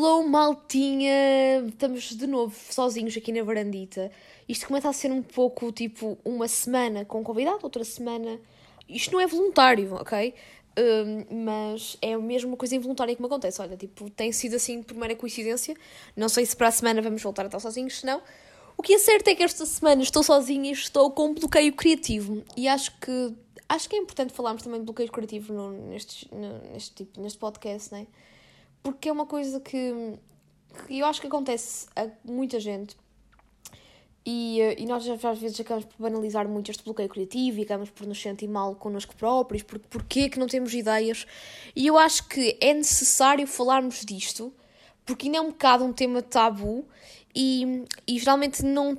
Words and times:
Hello, 0.00 0.22
maltinha! 0.22 1.66
Estamos 1.66 2.04
de 2.16 2.24
novo 2.24 2.54
sozinhos 2.70 3.16
aqui 3.16 3.32
na 3.32 3.42
varandita. 3.42 4.12
Isto 4.48 4.68
começa 4.68 4.88
a 4.88 4.92
ser 4.92 5.10
um 5.10 5.20
pouco 5.20 5.72
tipo 5.72 6.16
uma 6.24 6.46
semana 6.46 7.04
com 7.04 7.24
convidado, 7.24 7.58
outra 7.64 7.82
semana. 7.82 8.38
Isto 8.88 9.14
não 9.14 9.20
é 9.20 9.26
voluntário, 9.26 9.92
ok? 9.94 10.32
Um, 10.78 11.44
mas 11.44 11.98
é 12.00 12.16
mesmo 12.16 12.50
uma 12.50 12.56
coisa 12.56 12.76
involuntária 12.76 13.12
que 13.12 13.20
me 13.20 13.26
acontece. 13.26 13.60
Olha, 13.60 13.76
tipo, 13.76 14.08
tem 14.10 14.30
sido 14.30 14.54
assim 14.54 14.84
por 14.84 14.96
mera 14.96 15.16
coincidência. 15.16 15.74
Não 16.14 16.28
sei 16.28 16.46
se 16.46 16.54
para 16.54 16.68
a 16.68 16.70
semana 16.70 17.02
vamos 17.02 17.20
voltar 17.20 17.42
a 17.42 17.46
estar 17.46 17.58
sozinhos, 17.58 17.98
se 17.98 18.06
não. 18.06 18.22
O 18.76 18.84
que 18.84 18.94
é 18.94 18.98
certo 18.98 19.26
é 19.26 19.34
que 19.34 19.42
esta 19.42 19.66
semana 19.66 20.00
estou 20.00 20.22
sozinha 20.22 20.70
e 20.70 20.74
estou 20.74 21.10
com 21.10 21.30
um 21.30 21.34
bloqueio 21.34 21.72
criativo. 21.72 22.44
E 22.56 22.68
acho 22.68 22.96
que 23.00 23.34
acho 23.68 23.88
que 23.88 23.96
é 23.96 23.98
importante 23.98 24.32
falarmos 24.32 24.62
também 24.62 24.78
de 24.78 24.86
bloqueio 24.86 25.10
criativo 25.10 25.52
no, 25.52 25.72
neste, 25.88 26.32
no, 26.32 26.72
neste, 26.72 26.94
tipo, 26.94 27.20
neste 27.20 27.36
podcast, 27.36 27.90
não 27.90 27.98
é? 27.98 28.06
Porque 28.92 29.10
é 29.10 29.12
uma 29.12 29.26
coisa 29.26 29.60
que, 29.60 30.18
que 30.86 30.98
eu 30.98 31.06
acho 31.06 31.20
que 31.20 31.26
acontece 31.26 31.86
a 31.94 32.08
muita 32.24 32.58
gente. 32.58 32.96
E, 34.24 34.60
eh, 34.60 34.76
e 34.78 34.86
nós 34.86 35.06
às 35.06 35.38
vezes 35.38 35.60
acabamos 35.60 35.84
por 35.86 36.02
banalizar 36.02 36.48
muito 36.48 36.70
este 36.70 36.82
bloqueio 36.82 37.08
criativo 37.08 37.58
e 37.58 37.62
acabamos 37.62 37.90
por 37.90 38.06
nos 38.06 38.20
sentir 38.20 38.48
mal 38.48 38.74
connosco 38.74 39.14
próprios, 39.14 39.62
porque 39.62 39.86
porquê 39.90 40.28
que 40.30 40.38
não 40.38 40.46
temos 40.46 40.72
ideias. 40.72 41.26
E 41.76 41.86
eu 41.86 41.98
acho 41.98 42.28
que 42.28 42.56
é 42.60 42.72
necessário 42.72 43.46
falarmos 43.46 44.04
disto, 44.06 44.52
porque 45.04 45.26
ainda 45.26 45.38
é 45.38 45.40
um 45.42 45.48
bocado 45.48 45.84
um 45.84 45.92
tema 45.92 46.22
tabu 46.22 46.86
e, 47.34 47.84
e 48.06 48.18
geralmente 48.18 48.64
não, 48.64 48.96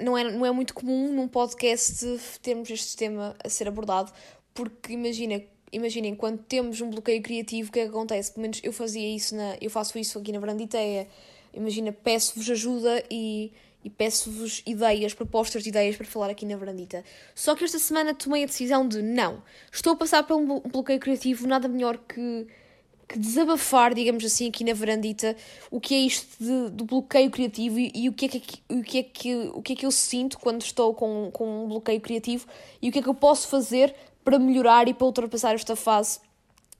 não, 0.00 0.18
é, 0.18 0.24
não 0.24 0.44
é 0.44 0.50
muito 0.50 0.74
comum 0.74 1.12
num 1.12 1.28
podcast 1.28 2.18
termos 2.42 2.68
este 2.70 2.96
tema 2.96 3.36
a 3.42 3.48
ser 3.48 3.68
abordado, 3.68 4.12
porque 4.52 4.92
imagina, 4.92 5.42
imaginem, 5.72 6.14
quando 6.14 6.38
temos 6.38 6.80
um 6.80 6.90
bloqueio 6.90 7.22
criativo, 7.22 7.70
o 7.70 7.72
que 7.72 7.80
é 7.80 7.84
que 7.84 7.88
acontece? 7.88 8.32
Pelo 8.32 8.42
menos 8.42 8.60
eu 8.62 8.72
fazia 8.72 9.08
isso, 9.08 9.34
na, 9.34 9.56
eu 9.60 9.70
faço 9.70 9.98
isso 9.98 10.18
aqui 10.18 10.30
na 10.30 10.38
Branditeia. 10.38 11.08
Imagina, 11.54 11.92
peço-vos 11.92 12.48
ajuda 12.50 13.02
e, 13.10 13.50
e 13.84 13.90
peço-vos 13.90 14.62
ideias, 14.66 15.14
propostas 15.14 15.62
de 15.62 15.70
ideias 15.70 15.96
para 15.96 16.06
falar 16.06 16.30
aqui 16.30 16.44
na 16.44 16.56
Brandita. 16.56 17.02
Só 17.34 17.54
que 17.54 17.64
esta 17.64 17.78
semana 17.78 18.14
tomei 18.14 18.44
a 18.44 18.46
decisão 18.46 18.86
de 18.86 19.02
não, 19.02 19.42
estou 19.72 19.94
a 19.94 19.96
passar 19.96 20.22
por 20.24 20.36
um 20.36 20.60
bloqueio 20.60 21.00
criativo, 21.00 21.46
nada 21.46 21.68
melhor 21.68 21.98
que, 21.98 22.46
que 23.08 23.18
desabafar, 23.18 23.94
digamos 23.94 24.24
assim, 24.24 24.48
aqui 24.48 24.64
na 24.64 24.72
Verandita, 24.72 25.36
o 25.70 25.80
que 25.80 25.94
é 25.94 25.98
isto 25.98 26.42
de, 26.42 26.70
do 26.70 26.84
bloqueio 26.84 27.30
criativo 27.30 27.78
e, 27.78 27.92
e, 27.94 28.08
o, 28.08 28.12
que 28.12 28.26
é 28.26 28.28
que, 28.28 28.62
o, 28.68 28.82
que 28.82 28.98
é 28.98 29.02
que, 29.02 29.34
o 29.54 29.62
que 29.62 29.72
é 29.72 29.76
que 29.76 29.86
eu 29.86 29.90
sinto 29.90 30.38
quando 30.38 30.62
estou 30.62 30.94
com, 30.94 31.30
com 31.32 31.64
um 31.64 31.68
bloqueio 31.68 32.00
criativo 32.00 32.46
e 32.80 32.88
o 32.88 32.92
que 32.92 32.98
é 32.98 33.02
que 33.02 33.08
eu 33.08 33.14
posso 33.14 33.48
fazer 33.48 33.94
para 34.24 34.38
melhorar 34.38 34.88
e 34.88 34.94
para 34.94 35.06
ultrapassar 35.06 35.54
esta 35.54 35.76
fase 35.76 36.20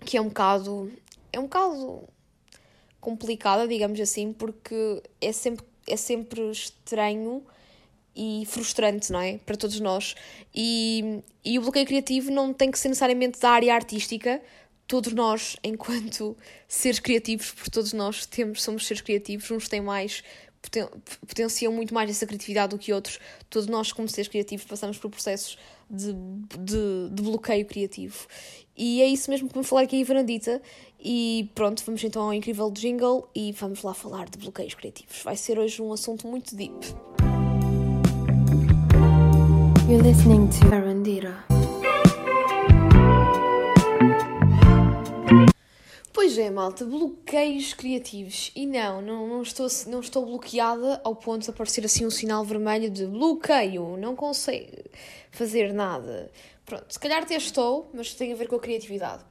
que 0.05 0.17
é 0.17 0.21
um 0.21 0.29
bocado 0.29 0.91
é 1.33 1.39
um 1.39 1.45
bocado 1.45 2.09
complicada, 3.01 3.67
digamos 3.67 3.99
assim, 3.99 4.33
porque 4.33 5.03
é 5.21 5.33
sempre, 5.33 5.67
é 5.89 5.97
sempre 5.97 6.51
estranho 6.51 7.43
e 8.15 8.45
frustrante, 8.47 9.11
não 9.11 9.21
é? 9.21 9.39
Para 9.39 9.57
todos 9.57 9.81
nós. 9.81 10.15
E, 10.55 11.23
e 11.45 11.59
o 11.59 11.63
bloqueio 11.63 11.87
criativo 11.87 12.31
não 12.31 12.53
tem 12.53 12.71
que 12.71 12.79
ser 12.79 12.89
necessariamente 12.89 13.41
da 13.41 13.51
área 13.51 13.75
artística. 13.75 14.41
Todos 14.87 15.13
nós, 15.15 15.57
enquanto 15.65 16.37
seres 16.69 17.01
criativos, 17.01 17.51
porque 17.51 17.71
todos 17.71 17.93
nós 17.93 18.27
temos, 18.27 18.63
somos 18.63 18.87
seres 18.87 19.01
criativos, 19.01 19.51
uns 19.51 19.69
têm 19.69 19.81
mais 19.81 20.23
poten 20.63 20.89
potenciam 21.27 21.73
muito 21.73 21.93
mais 21.93 22.09
essa 22.09 22.27
criatividade 22.27 22.71
do 22.71 22.79
que 22.79 22.93
outros. 22.93 23.19
Todos 23.51 23.67
nós, 23.67 23.93
como 23.93 24.09
seres 24.09 24.29
criativos, 24.29 24.65
passamos 24.65 24.97
por 24.97 25.11
processos 25.11 25.59
de, 25.91 26.15
de, 26.59 27.11
de 27.11 27.23
bloqueio 27.23 27.67
criativo. 27.67 28.27
E 28.77 29.03
é 29.03 29.07
isso 29.07 29.31
mesmo 29.31 29.49
que 29.49 29.55
vamos 29.55 29.69
falar 29.69 29.83
aqui 29.83 29.97
em 29.97 30.05
Varandita. 30.05 30.63
E 31.05 31.51
pronto, 31.55 31.83
vamos 31.85 32.03
então 32.05 32.23
ao 32.23 32.33
incrível 32.33 32.71
jingle 32.71 33.29
e 33.35 33.53
vamos 33.53 33.83
lá 33.83 33.93
falar 33.93 34.29
de 34.31 34.39
bloqueios 34.39 34.75
criativos. 34.75 35.21
Vai 35.23 35.37
ser 35.37 35.59
hoje 35.59 35.83
um 35.83 35.93
assunto 35.93 36.27
muito 36.27 36.55
deep. 36.55 36.75
You're 39.89 40.03
listening 40.03 40.49
to 40.49 40.69
Varandita. 40.71 41.52
Pois 46.35 46.47
é, 46.47 46.51
malta, 46.51 46.87
bloqueios 46.87 47.75
criativos. 47.75 48.53
E 48.57 48.65
não, 48.65 49.03
não, 49.03 49.29
não, 49.29 49.43
estou, 49.43 49.67
não 49.89 50.01
estou 50.01 50.25
bloqueada 50.25 50.99
ao 51.05 51.15
ponto 51.15 51.43
de 51.43 51.51
aparecer 51.51 51.85
assim 51.85 52.07
um 52.07 52.11
sinal 52.11 52.43
vermelho 52.43 52.89
de 52.89 53.05
bloqueio, 53.05 53.99
não 53.99 54.17
consigo 54.17 54.79
fazer 55.31 55.75
nada. 55.75 56.33
Pronto, 56.65 56.87
se 56.89 56.99
calhar 56.99 57.23
até 57.23 57.37
estou, 57.37 57.91
mas 57.93 58.15
tem 58.15 58.33
a 58.33 58.35
ver 58.35 58.49
com 58.49 58.57
a 58.57 58.61
criatividade. 58.61 59.23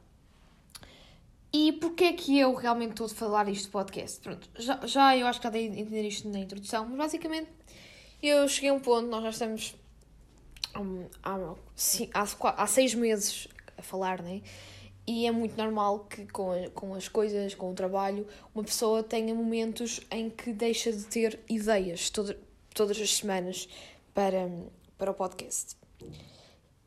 E 1.52 1.72
porquê 1.72 2.04
é 2.04 2.14
que 2.14 2.38
eu 2.38 2.54
realmente 2.54 2.92
estou 2.92 3.08
a 3.08 3.10
falar 3.10 3.50
isto 3.50 3.66
de 3.66 3.72
podcast? 3.72 4.20
Pronto, 4.20 4.48
já, 4.60 4.86
já 4.86 5.18
eu 5.18 5.26
acho 5.26 5.40
que 5.40 5.46
já 5.46 5.50
dei 5.50 5.70
a 5.70 5.72
entender 5.72 6.08
isto 6.08 6.30
na 6.30 6.38
introdução, 6.38 6.86
mas 6.86 6.98
basicamente 7.00 7.50
eu 8.22 8.48
cheguei 8.48 8.70
a 8.70 8.74
um 8.74 8.80
ponto, 8.80 9.08
nós 9.08 9.24
já 9.24 9.30
estamos 9.32 9.76
hum, 10.78 11.08
há, 11.24 11.34
há, 12.14 12.64
há, 12.64 12.68
seis 12.68 12.94
meses 12.94 13.48
a 13.76 13.82
falar, 13.82 14.22
né? 14.22 14.44
E 15.12 15.28
é 15.28 15.32
muito 15.32 15.58
normal 15.58 16.06
que 16.10 16.26
com, 16.26 16.54
a, 16.54 16.70
com 16.70 16.96
as 16.96 17.10
coisas, 17.10 17.54
com 17.54 17.70
o 17.70 17.74
trabalho, 17.74 18.26
uma 18.56 18.64
pessoa 18.64 19.04
tenha 19.04 19.36
momentos 19.36 20.00
em 20.10 20.30
que 20.30 20.54
deixa 20.54 20.90
de 20.90 21.04
ter 21.04 21.38
ideias 21.50 22.10
todo, 22.10 22.34
todas 22.74 22.98
as 22.98 23.18
semanas 23.18 23.68
para, 24.14 24.50
para 24.98 25.12
o 25.12 25.14
podcast. 25.14 25.76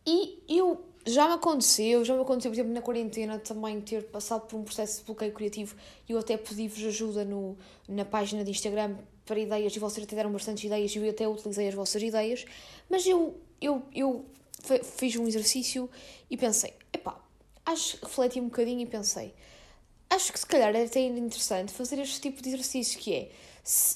E 0.07 0.43
eu 0.49 0.83
já 1.05 1.29
me 1.29 1.35
aconteceu, 1.35 2.03
já 2.03 2.15
me 2.15 2.23
aconteceu, 2.23 2.51
por 2.51 2.55
exemplo, 2.55 2.73
na 2.73 2.81
quarentena 2.81 3.39
também 3.39 3.79
ter 3.83 4.05
passado 4.05 4.47
por 4.47 4.57
um 4.57 4.65
processo 4.65 5.01
de 5.01 5.05
bloqueio 5.05 5.33
criativo 5.35 5.77
e 6.09 6.13
eu 6.13 6.19
até 6.19 6.39
pedi-vos 6.39 6.83
ajuda 6.83 7.27
no, 7.27 7.59
na 7.87 8.07
página 8.07 8.43
de 8.43 8.51
Instagram 8.51 8.97
para 9.27 9.39
ideias 9.39 9.77
e 9.77 9.79
vocês 9.79 10.07
até 10.07 10.17
deram 10.17 10.33
bastantes 10.33 10.65
ideias 10.65 10.97
e 10.97 10.99
eu 10.99 11.11
até 11.11 11.29
utilizei 11.29 11.69
as 11.69 11.75
vossas 11.75 12.03
ideias, 12.03 12.47
mas 12.89 13.07
eu, 13.07 13.39
eu, 13.61 13.83
eu 13.95 14.25
fiz 14.83 15.15
um 15.17 15.27
exercício 15.29 15.91
e 16.31 16.39
pensei, 16.39 16.73
acho 17.67 17.99
refleti 18.03 18.41
um 18.41 18.45
bocadinho 18.45 18.81
e 18.81 18.87
pensei, 18.87 19.35
acho 20.11 20.33
que 20.33 20.39
se 20.39 20.47
calhar 20.47 20.75
é 20.75 20.85
até 20.85 21.01
interessante 21.01 21.73
fazer 21.73 21.99
este 21.99 22.21
tipo 22.21 22.43
de 22.43 22.49
exercício 22.51 22.99
que 22.99 23.15
é 23.15 23.31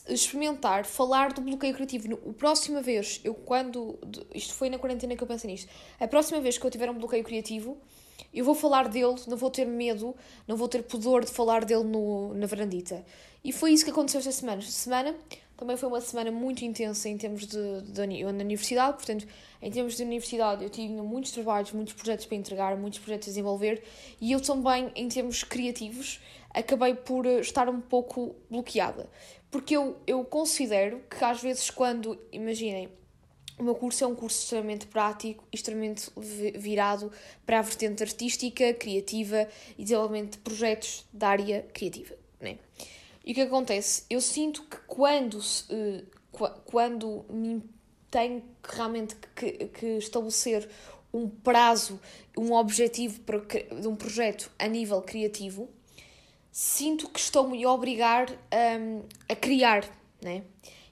experimentar 0.09 0.87
falar 0.87 1.33
do 1.33 1.43
bloqueio 1.43 1.75
criativo. 1.75 2.15
A 2.15 2.33
próxima 2.33 2.81
vez, 2.81 3.21
eu 3.23 3.35
quando. 3.35 3.99
Isto 4.35 4.55
foi 4.55 4.71
na 4.71 4.79
quarentena 4.79 5.15
que 5.15 5.23
eu 5.23 5.27
pensei 5.27 5.51
nisto. 5.51 5.71
A 6.01 6.09
próxima 6.09 6.41
vez 6.41 6.57
que 6.57 6.67
eu 6.67 6.71
tiver 6.71 6.91
um 6.91 6.95
bloqueio 6.95 7.23
criativo, 7.23 7.77
eu 8.33 8.45
vou 8.45 8.55
falar 8.55 8.89
dele, 8.89 9.15
não 9.27 9.37
vou 9.37 9.51
ter 9.51 9.67
medo, 9.67 10.17
não 10.47 10.57
vou 10.57 10.69
ter 10.69 10.83
pudor 10.83 11.25
de 11.25 11.31
falar 11.31 11.65
dele 11.65 11.85
no, 11.85 12.33
na 12.35 12.47
varandita. 12.47 13.05
E 13.45 13.53
foi 13.53 13.73
isso 13.73 13.85
que 13.85 13.91
aconteceu 13.91 14.21
esta 14.21 14.33
semana. 14.33 14.61
Esta 14.61 14.73
semana 14.73 15.15
também 15.59 15.77
foi 15.77 15.89
uma 15.89 16.01
semana 16.01 16.31
muito 16.31 16.65
intensa 16.65 17.09
em 17.09 17.19
termos 17.19 17.45
de, 17.45 17.83
de, 17.83 18.07
de 18.07 18.25
universidade, 18.25 18.97
portanto, 18.97 19.27
em 19.61 19.71
termos 19.73 19.97
de 19.97 20.05
universidade, 20.05 20.63
eu 20.63 20.71
tive 20.71 20.93
muitos 20.95 21.33
trabalhos, 21.33 21.73
muitos 21.73 21.95
projetos 21.95 22.27
para 22.27 22.37
entregar, 22.37 22.77
muitos 22.77 23.01
projetos 23.01 23.27
a 23.27 23.31
desenvolver 23.33 23.83
e 24.21 24.31
eu 24.31 24.41
também, 24.41 24.93
em 24.95 25.09
termos 25.09 25.43
criativos, 25.43 26.21
acabei 26.55 26.95
por 26.95 27.27
eh, 27.27 27.41
estar 27.41 27.69
um 27.69 27.81
pouco 27.81 28.37
bloqueada. 28.49 29.11
Porque 29.51 29.77
eu, 29.77 29.97
eu 30.07 30.25
considero 30.25 31.03
que 31.11 31.25
às 31.25 31.43
vezes, 31.43 31.71
quando, 31.71 32.17
imaginem, 32.31 32.89
o 33.59 33.65
meu 33.65 33.75
curso 33.75 34.05
é 34.05 34.07
um 34.07 34.15
curso 34.15 34.41
extremamente 34.41 34.87
prático, 34.87 35.45
extremamente 35.53 36.09
virado 36.57 37.11
para 37.45 37.59
a 37.59 37.63
vertente 37.63 38.05
artística, 38.05 38.73
criativa 38.75 39.49
e 39.77 39.83
desenvolvimento 39.83 40.33
de 40.35 40.39
projetos 40.39 41.05
da 41.13 41.31
área 41.31 41.63
criativa. 41.73 42.15
Né? 42.41 42.59
E 43.29 43.33
o 43.33 43.35
que 43.35 43.43
acontece? 43.43 44.05
Eu 44.09 44.23
sinto 44.23 44.63
que 44.63 44.79
quando, 44.87 45.35
uh, 45.35 46.51
quando 46.65 47.27
me 47.29 47.63
tenho 48.11 48.43
que 48.63 48.75
realmente 48.75 49.15
que, 49.37 49.53
que 49.67 49.87
estabelecer 49.99 50.67
um 51.13 51.29
prazo, 51.29 52.01
um 52.39 52.55
objetivo 52.55 53.21
para, 53.21 53.39
de 53.39 53.87
um 53.87 53.95
projeto 53.95 54.51
a 54.59 54.67
nível 54.67 55.03
criativo, 55.03 55.69
sinto 56.51 57.07
que 57.11 57.21
estou-me 57.21 57.63
a 57.63 57.71
obrigar 57.71 58.31
um, 58.31 59.03
a 59.29 59.37
criar, 59.37 59.85
né? 60.23 60.43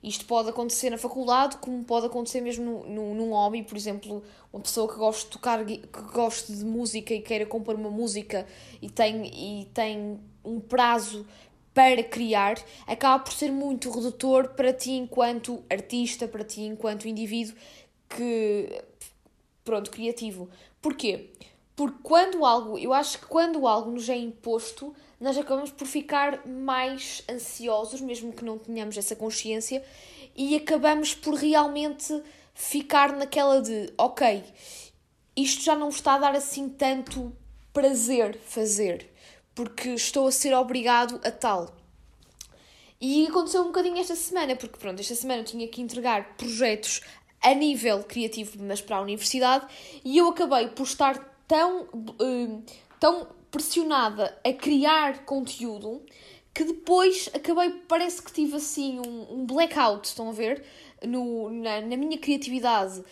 Isto 0.02 0.26
pode 0.26 0.50
acontecer 0.50 0.90
na 0.90 0.98
faculdade, 0.98 1.56
como 1.56 1.82
pode 1.84 2.04
acontecer 2.04 2.42
mesmo 2.42 2.64
no, 2.64 2.86
no, 2.86 3.14
num 3.14 3.30
hobby, 3.30 3.62
por 3.62 3.78
exemplo, 3.78 4.22
uma 4.52 4.62
pessoa 4.62 4.86
que 4.92 4.98
gosta 4.98 5.24
de 5.24 5.30
tocar, 5.30 5.64
que 5.64 5.82
gosta 6.12 6.52
de 6.52 6.64
música 6.66 7.14
e 7.14 7.22
queira 7.22 7.46
compor 7.46 7.76
uma 7.76 7.90
música 7.90 8.46
e 8.82 8.90
tem, 8.90 9.24
e 9.24 9.64
tem 9.72 10.20
um 10.44 10.60
prazo 10.60 11.26
para 11.76 12.02
criar 12.02 12.56
acaba 12.86 13.22
por 13.22 13.34
ser 13.34 13.52
muito 13.52 13.90
redutor 13.90 14.48
para 14.54 14.72
ti 14.72 14.92
enquanto 14.92 15.62
artista, 15.68 16.26
para 16.26 16.42
ti 16.42 16.62
enquanto 16.62 17.06
indivíduo 17.06 17.54
que 18.08 18.82
pronto, 19.62 19.90
criativo. 19.90 20.48
Porquê? 20.80 21.32
Porque 21.74 21.98
quando 22.02 22.46
algo, 22.46 22.78
eu 22.78 22.94
acho 22.94 23.18
que 23.18 23.26
quando 23.26 23.66
algo 23.66 23.90
nos 23.90 24.08
é 24.08 24.16
imposto, 24.16 24.94
nós 25.20 25.36
acabamos 25.36 25.70
por 25.70 25.86
ficar 25.86 26.46
mais 26.46 27.22
ansiosos, 27.30 28.00
mesmo 28.00 28.32
que 28.32 28.42
não 28.42 28.56
tenhamos 28.56 28.96
essa 28.96 29.14
consciência, 29.14 29.84
e 30.34 30.56
acabamos 30.56 31.12
por 31.12 31.34
realmente 31.34 32.22
ficar 32.54 33.12
naquela 33.12 33.60
de, 33.60 33.92
ok, 33.98 34.42
isto 35.36 35.62
já 35.62 35.76
não 35.76 35.90
está 35.90 36.14
a 36.14 36.18
dar 36.18 36.34
assim 36.34 36.70
tanto 36.70 37.36
prazer 37.70 38.38
fazer 38.46 39.10
porque 39.56 39.88
estou 39.88 40.28
a 40.28 40.30
ser 40.30 40.54
obrigado 40.54 41.18
a 41.24 41.30
tal. 41.32 41.74
E 43.00 43.26
aconteceu 43.26 43.62
um 43.62 43.66
bocadinho 43.66 43.98
esta 43.98 44.14
semana, 44.14 44.54
porque 44.54 44.78
pronto, 44.78 45.00
esta 45.00 45.14
semana 45.14 45.40
eu 45.40 45.44
tinha 45.44 45.66
que 45.66 45.80
entregar 45.80 46.36
projetos 46.36 47.00
a 47.42 47.54
nível 47.54 48.04
criativo, 48.04 48.62
mas 48.62 48.80
para 48.80 48.96
a 48.96 49.00
universidade, 49.00 49.66
e 50.04 50.18
eu 50.18 50.28
acabei 50.28 50.68
por 50.68 50.84
estar 50.84 51.18
tão, 51.48 51.82
uh, 51.82 52.62
tão 53.00 53.28
pressionada 53.50 54.38
a 54.44 54.52
criar 54.52 55.24
conteúdo 55.24 56.02
que 56.52 56.64
depois 56.64 57.28
acabei, 57.34 57.70
parece 57.88 58.22
que 58.22 58.32
tive 58.32 58.56
assim 58.56 59.00
um, 59.00 59.40
um 59.40 59.46
blackout, 59.46 60.08
estão 60.08 60.28
a 60.28 60.32
ver? 60.32 60.64
No, 61.02 61.50
na, 61.50 61.80
na 61.80 61.96
minha 61.96 62.18
criatividade 62.18 63.02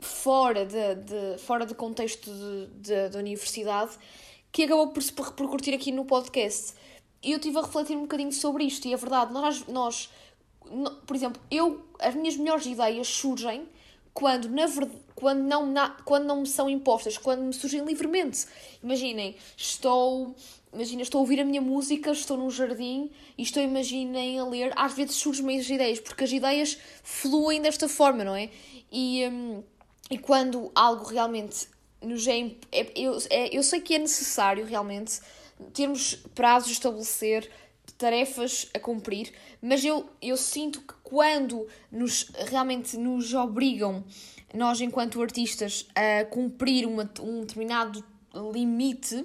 fora 0.00 0.64
de, 0.64 0.94
de, 0.94 1.38
fora 1.38 1.66
de 1.66 1.74
contexto 1.74 2.30
da 3.10 3.18
universidade 3.18 3.92
que 4.56 4.64
acabou 4.64 4.88
por 4.88 5.02
se 5.02 5.12
repercutir 5.14 5.74
aqui 5.74 5.92
no 5.92 6.06
podcast. 6.06 6.72
E 7.22 7.32
eu 7.32 7.36
estive 7.36 7.58
a 7.58 7.60
refletir 7.60 7.94
um 7.94 8.00
bocadinho 8.00 8.32
sobre 8.32 8.64
isto, 8.64 8.88
e 8.88 8.94
é 8.94 8.96
verdade, 8.96 9.30
nós, 9.30 9.66
nós 9.66 10.08
por 11.06 11.14
exemplo, 11.14 11.42
eu, 11.50 11.84
as 12.00 12.14
minhas 12.14 12.38
melhores 12.38 12.64
ideias 12.64 13.06
surgem 13.06 13.68
quando, 14.14 14.48
na 14.48 14.64
verdade, 14.64 14.98
quando, 15.14 15.42
não, 15.42 15.66
na, 15.66 15.90
quando 16.06 16.24
não 16.24 16.40
me 16.40 16.46
são 16.46 16.70
impostas, 16.70 17.18
quando 17.18 17.42
me 17.42 17.52
surgem 17.52 17.84
livremente. 17.84 18.46
Imaginem, 18.82 19.36
estou, 19.58 20.34
imagina, 20.72 21.02
estou 21.02 21.18
a 21.18 21.20
ouvir 21.20 21.38
a 21.38 21.44
minha 21.44 21.60
música, 21.60 22.10
estou 22.10 22.38
num 22.38 22.48
jardim 22.48 23.10
e 23.36 23.42
estou, 23.42 23.62
imaginem, 23.62 24.38
a 24.38 24.44
ler. 24.46 24.72
Às 24.74 24.94
vezes 24.94 25.16
surgem 25.16 25.58
as 25.58 25.68
ideias, 25.68 26.00
porque 26.00 26.24
as 26.24 26.32
ideias 26.32 26.78
fluem 27.02 27.60
desta 27.60 27.90
forma, 27.90 28.24
não 28.24 28.34
é? 28.34 28.48
E, 28.90 29.22
hum, 29.28 29.62
e 30.10 30.16
quando 30.16 30.72
algo 30.74 31.04
realmente 31.04 31.68
nos 32.02 32.26
é, 32.26 32.52
é, 32.72 32.92
eu, 32.94 33.18
é, 33.30 33.56
eu 33.56 33.62
sei 33.62 33.80
que 33.80 33.94
é 33.94 33.98
necessário 33.98 34.64
realmente 34.64 35.20
termos 35.72 36.14
prazos 36.34 36.68
a 36.68 36.72
estabelecer, 36.72 37.50
tarefas 37.96 38.68
a 38.74 38.78
cumprir, 38.78 39.32
mas 39.62 39.84
eu, 39.84 40.08
eu 40.20 40.36
sinto 40.36 40.80
que 40.80 40.94
quando 41.02 41.66
nos 41.90 42.30
realmente 42.50 42.96
nos 42.96 43.32
obrigam, 43.32 44.04
nós 44.54 44.80
enquanto 44.80 45.20
artistas, 45.22 45.86
a 45.94 46.24
cumprir 46.26 46.86
uma, 46.86 47.10
um 47.20 47.40
determinado 47.40 48.04
limite, 48.52 49.24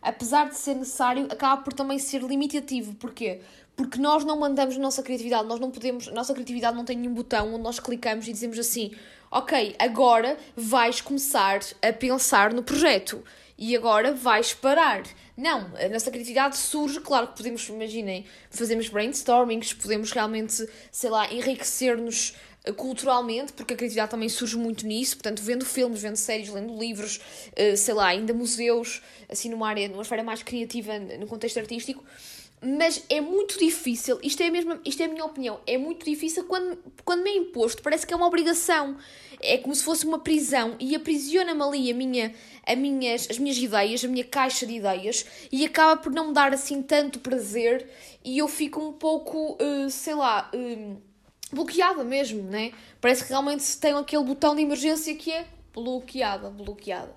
apesar 0.00 0.48
de 0.48 0.56
ser 0.56 0.74
necessário, 0.74 1.26
acaba 1.30 1.62
por 1.62 1.72
também 1.72 1.98
ser 1.98 2.22
limitativo. 2.22 2.94
Porquê? 2.94 3.40
Porque 3.74 3.98
nós 3.98 4.24
não 4.24 4.38
mandamos 4.38 4.76
a 4.76 4.78
nossa 4.78 5.02
criatividade, 5.02 5.46
nós 5.46 5.60
não 5.60 5.70
podemos, 5.70 6.08
a 6.08 6.12
nossa 6.12 6.32
criatividade 6.32 6.74
não 6.74 6.84
tem 6.84 6.96
nenhum 6.96 7.12
botão 7.12 7.54
onde 7.54 7.62
nós 7.62 7.78
clicamos 7.78 8.26
e 8.26 8.32
dizemos 8.32 8.58
assim: 8.58 8.92
ok, 9.30 9.74
agora 9.78 10.36
vais 10.56 11.00
começar 11.00 11.60
a 11.82 11.92
pensar 11.92 12.52
no 12.52 12.62
projeto. 12.62 13.22
E 13.58 13.74
agora 13.74 14.12
vais 14.12 14.52
parar. 14.52 15.02
Não, 15.36 15.70
a 15.76 15.88
nossa 15.88 16.10
criatividade 16.10 16.56
surge, 16.58 17.00
claro 17.00 17.28
que 17.28 17.36
podemos, 17.36 17.66
imaginem, 17.68 18.26
fazemos 18.50 18.88
brainstormings, 18.88 19.72
podemos 19.72 20.12
realmente, 20.12 20.66
sei 20.90 21.08
lá, 21.10 21.32
enriquecer-nos 21.32 22.34
eh, 22.64 22.72
culturalmente, 22.72 23.52
porque 23.52 23.72
a 23.72 23.76
criatividade 23.76 24.10
também 24.10 24.28
surge 24.28 24.56
muito 24.56 24.86
nisso, 24.86 25.16
portanto, 25.16 25.42
vendo 25.42 25.64
filmes, 25.64 26.02
vendo 26.02 26.16
séries, 26.16 26.48
lendo 26.48 26.78
livros, 26.78 27.20
eh, 27.54 27.76
sei 27.76 27.94
lá, 27.94 28.08
ainda 28.08 28.34
museus, 28.34 29.02
assim 29.28 29.48
numa 29.48 29.68
área, 29.68 29.88
numa 29.88 30.02
esfera 30.02 30.22
mais 30.22 30.42
criativa 30.42 30.98
no 30.98 31.26
contexto 31.26 31.58
artístico, 31.58 32.04
mas 32.60 33.04
é 33.08 33.20
muito 33.20 33.58
difícil, 33.58 34.18
isto 34.22 34.42
é, 34.42 34.50
mesmo, 34.50 34.78
isto 34.84 35.02
é 35.02 35.06
a 35.06 35.08
minha 35.08 35.24
opinião, 35.24 35.60
é 35.66 35.76
muito 35.76 36.04
difícil 36.04 36.44
quando, 36.44 36.78
quando 37.04 37.22
me 37.22 37.30
é 37.30 37.36
imposto, 37.36 37.82
parece 37.82 38.06
que 38.06 38.14
é 38.14 38.16
uma 38.16 38.26
obrigação, 38.26 38.96
é 39.40 39.58
como 39.58 39.74
se 39.74 39.84
fosse 39.84 40.06
uma 40.06 40.18
prisão 40.18 40.74
e 40.80 40.94
aprisiona-me 40.94 41.62
ali 41.62 41.90
a 41.90 41.94
minha, 41.94 42.34
a 42.66 42.74
minhas, 42.74 43.28
as 43.30 43.38
minhas 43.38 43.58
ideias, 43.58 44.04
a 44.04 44.08
minha 44.08 44.24
caixa 44.24 44.66
de 44.66 44.74
ideias 44.74 45.26
e 45.52 45.64
acaba 45.64 46.00
por 46.00 46.12
não 46.12 46.28
me 46.28 46.34
dar 46.34 46.52
assim 46.54 46.82
tanto 46.82 47.20
prazer 47.20 47.88
e 48.24 48.38
eu 48.38 48.48
fico 48.48 48.80
um 48.80 48.92
pouco, 48.92 49.58
uh, 49.60 49.90
sei 49.90 50.14
lá, 50.14 50.50
uh, 50.54 50.96
bloqueada 51.52 52.02
mesmo, 52.02 52.42
né? 52.42 52.72
Parece 53.00 53.24
que 53.24 53.30
realmente 53.30 53.78
tenho 53.78 53.98
aquele 53.98 54.24
botão 54.24 54.54
de 54.54 54.62
emergência 54.62 55.14
que 55.14 55.30
é 55.30 55.46
bloqueada, 55.76 56.48
bloqueada. 56.48 57.14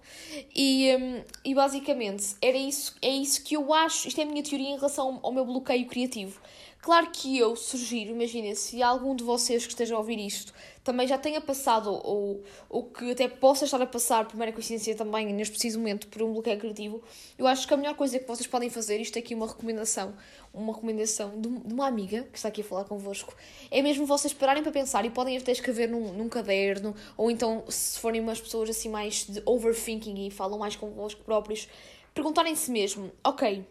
E, 0.54 0.94
um, 0.96 1.24
e 1.46 1.56
basicamente 1.56 2.36
era 2.42 2.58
isso, 2.58 2.96
é 3.02 3.10
isso 3.10 3.44
que 3.44 3.56
eu 3.56 3.74
acho, 3.74 4.08
isto 4.08 4.20
é 4.20 4.24
a 4.24 4.28
minha 4.28 4.44
teoria 4.44 4.70
em 4.70 4.76
relação 4.76 5.20
ao 5.24 5.32
meu 5.32 5.46
bloqueio 5.46 5.88
criativo. 5.88 6.40
Claro 6.82 7.10
que 7.12 7.38
eu 7.38 7.58
sugiro, 7.58 8.12
imaginem, 8.12 8.56
se 8.56 8.82
algum 8.82 9.14
de 9.14 9.22
vocês 9.22 9.66
que 9.66 9.74
esteja 9.74 9.96
a 9.96 9.98
ouvir 9.98 10.18
isto 10.18 10.54
também 10.82 11.06
já 11.06 11.18
tenha 11.18 11.42
passado 11.42 11.92
ou, 11.92 12.42
ou 12.70 12.84
que 12.86 13.12
até 13.12 13.28
possa 13.28 13.66
estar 13.66 13.82
a 13.82 13.86
passar, 13.86 14.26
por 14.26 14.38
mera 14.38 14.54
coincidência 14.54 14.96
também, 14.96 15.32
neste 15.34 15.52
preciso 15.52 15.78
momento, 15.78 16.08
por 16.08 16.24
um 16.24 16.32
bloqueio 16.32 16.58
criativo, 16.58 17.04
eu 17.38 17.46
acho 17.46 17.68
que 17.68 17.74
a 17.74 17.78
melhor 17.78 17.96
coisa 17.96 18.18
que 18.18 18.26
vocês 18.26 18.48
podem 18.48 18.70
fazer, 18.70 18.98
isto 18.98 19.18
é 19.18 19.20
aqui 19.20 19.36
uma 19.36 19.46
recomendação, 19.46 20.16
uma 20.54 20.74
recomendação 20.74 21.40
de, 21.40 21.50
uma 21.50 21.86
amiga 21.86 22.24
que 22.32 22.38
está 22.38 22.48
aqui 22.48 22.62
a 22.62 22.64
falar 22.64 22.86
convosco, 22.86 23.36
é 23.70 23.82
mesmo 23.82 24.06
vocês 24.06 24.34
pararem 24.34 24.64
para 24.64 24.72
pensar 24.72 25.06
e 25.06 25.10
podem 25.10 25.38
até 25.38 25.52
escrever 25.52 25.90
num, 25.90 26.14
num 26.14 26.30
caderno, 26.30 26.96
ou 27.18 27.30
então, 27.30 27.66
se 27.68 28.00
forem 28.00 28.22
umas 28.22 28.40
pessoas 28.40 28.70
assim 28.70 28.88
mais 28.88 29.26
de 29.26 29.44
overthinking 29.46 30.28
e 30.28 30.32
falam 30.32 30.58
mais 30.58 30.78
convosco 30.78 31.22
próprios, 31.26 31.68
perguntarem-se 32.14 32.72
mesmo, 32.72 33.12
ok, 33.22 33.66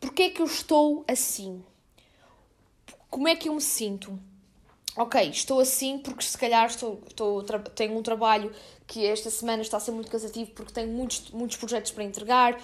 porquê 0.00 0.22
é 0.24 0.30
que 0.30 0.40
eu 0.40 0.46
estou 0.46 1.04
assim? 1.06 1.62
Como 3.14 3.28
é 3.28 3.36
que 3.36 3.48
eu 3.48 3.54
me 3.54 3.60
sinto? 3.60 4.18
ok, 4.96 5.28
estou 5.28 5.60
assim 5.60 5.98
porque 5.98 6.24
se 6.24 6.38
calhar 6.38 6.66
estou, 6.66 7.00
estou, 7.06 7.42
tenho 7.74 7.96
um 7.96 8.02
trabalho 8.02 8.52
que 8.86 9.04
esta 9.04 9.30
semana 9.30 9.62
está 9.62 9.76
a 9.76 9.80
ser 9.80 9.90
muito 9.90 10.10
cansativo 10.10 10.50
porque 10.52 10.72
tenho 10.72 10.92
muitos, 10.92 11.30
muitos 11.30 11.56
projetos 11.56 11.90
para 11.90 12.04
entregar, 12.04 12.60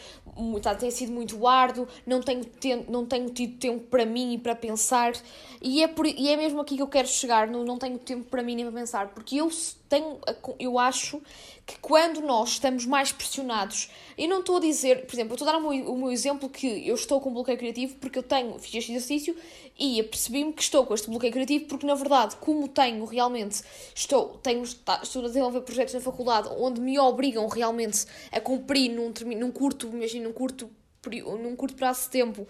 está, 0.57 0.75
tem 0.75 0.91
sido 0.91 1.13
muito 1.13 1.47
árduo, 1.47 1.89
não 2.07 2.21
tenho, 2.21 2.45
não 2.89 3.07
tenho 3.07 3.31
tido 3.31 3.59
tempo 3.59 3.85
para 3.87 4.05
mim 4.05 4.35
e 4.35 4.39
para 4.39 4.55
pensar, 4.55 5.13
e 5.61 5.83
é, 5.83 5.89
por, 5.89 6.07
e 6.07 6.29
é 6.29 6.37
mesmo 6.37 6.61
aqui 6.61 6.77
que 6.77 6.83
eu 6.83 6.89
quero 6.89 7.09
chegar, 7.09 7.49
no 7.49 7.65
não 7.65 7.79
tenho 7.79 7.99
tempo 7.99 8.25
para 8.25 8.43
mim 8.43 8.55
nem 8.55 8.65
para 8.65 8.81
pensar, 8.81 9.09
porque 9.09 9.37
eu 9.37 9.51
tenho, 9.91 10.21
eu 10.59 10.79
acho 10.79 11.21
que 11.67 11.77
quando 11.81 12.21
nós 12.21 12.51
estamos 12.51 12.87
mais 12.87 13.11
pressionados, 13.11 13.91
eu 14.17 14.29
não 14.29 14.39
estou 14.39 14.57
a 14.57 14.61
dizer, 14.61 15.05
por 15.05 15.15
exemplo, 15.15 15.33
eu 15.33 15.35
estou 15.35 15.49
a 15.49 15.53
dar 15.53 15.59
o 15.59 15.69
meu, 15.69 15.93
o 15.93 15.99
meu 15.99 16.13
exemplo 16.13 16.49
que 16.49 16.89
eu 16.89 16.95
estou 16.95 17.21
com 17.21 17.33
bloqueio 17.33 17.59
criativo 17.59 17.97
porque 17.97 18.19
eu 18.19 18.23
tenho, 18.23 18.57
fiz 18.61 18.73
este 18.73 18.93
exercício 18.93 19.37
e 19.77 20.01
apercebi-me 20.01 20.53
que 20.53 20.63
estou 20.63 20.87
com 20.87 20.95
este 20.95 21.11
bloqueio 21.11 21.33
criativo 21.33 21.67
porque 21.67 21.85
na 21.85 21.95
verdade, 21.97 22.37
como 22.37 22.69
tenho 22.69 23.05
realmente, 23.05 23.63
estou, 23.93 24.39
tenho, 24.43 24.63
estou 24.63 25.25
a 25.25 25.27
desenvolver 25.27 25.61
projetos 25.63 25.93
na 25.93 26.01
faculdade 26.01 26.49
onde 26.57 26.81
me 26.81 26.97
obrigam 26.99 27.49
realmente 27.49 28.07
a 28.31 28.41
cumprir 28.41 28.91
num, 28.91 29.13
num 29.37 29.51
curto, 29.51 29.89
imagina, 29.89 30.29
num 30.29 30.33
curto 30.33 30.71
num 31.09 31.57
curto 31.57 31.75
prazo 31.75 32.03
de 32.03 32.11
tempo 32.11 32.47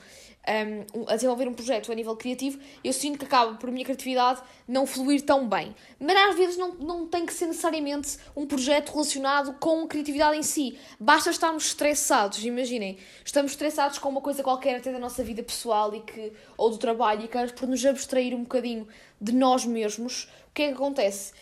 um, 0.95 1.05
a 1.07 1.15
desenvolver 1.15 1.47
um 1.47 1.55
projeto 1.55 1.93
a 1.93 1.95
nível 1.95 2.17
criativo, 2.17 2.59
eu 2.83 2.93
sinto 2.93 3.19
que 3.19 3.25
acaba 3.25 3.55
por 3.55 3.71
minha 3.71 3.85
criatividade 3.85 4.43
não 4.67 4.87
fluir 4.87 5.23
tão 5.23 5.49
bem. 5.49 5.75
Mas 5.99 6.17
às 6.31 6.37
vezes 6.37 6.57
não, 6.57 6.75
não 6.75 7.07
tem 7.07 7.27
que 7.27 7.33
ser 7.33 7.47
necessariamente 7.47 8.19
um 8.35 8.47
projeto 8.47 8.91
relacionado 8.91 9.55
com 9.61 9.85
a 9.85 9.87
criatividade 9.87 10.37
em 10.37 10.43
si. 10.43 10.79
Basta 10.99 11.31
estarmos 11.31 11.67
estressados, 11.67 12.45
imaginem, 12.45 12.99
estamos 13.25 13.53
estressados 13.53 13.99
com 13.99 14.09
uma 14.09 14.21
coisa 14.21 14.43
qualquer 14.43 14.77
até 14.77 14.91
da 14.91 14.99
nossa 14.99 15.23
vida 15.23 15.43
pessoal 15.43 15.95
e 15.95 16.01
que, 16.01 16.33
ou 16.57 16.71
do 16.71 16.79
trabalho 16.79 17.23
e 17.23 17.25
acabamos 17.27 17.53
por 17.53 17.69
nos 17.69 17.85
abstrair 17.85 18.35
um 18.35 18.43
bocadinho 18.43 18.89
de 19.21 19.33
nós 19.33 19.65
mesmos. 19.65 20.25
O 20.49 20.55
que 20.55 20.63
é 20.63 20.69
que 20.69 20.75
acontece? 20.75 21.33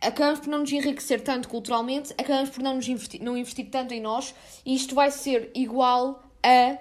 Acabamos 0.00 0.40
por 0.40 0.48
não 0.48 0.58
nos 0.58 0.72
enriquecer 0.72 1.22
tanto 1.22 1.48
culturalmente, 1.48 2.12
acabamos 2.12 2.50
por 2.50 2.62
não, 2.62 2.74
nos 2.74 2.88
investir, 2.88 3.22
não 3.22 3.36
investir 3.36 3.68
tanto 3.70 3.92
em 3.94 4.00
nós, 4.00 4.34
e 4.64 4.74
isto 4.74 4.94
vai 4.94 5.10
ser 5.10 5.50
igual 5.54 6.22
a 6.42 6.78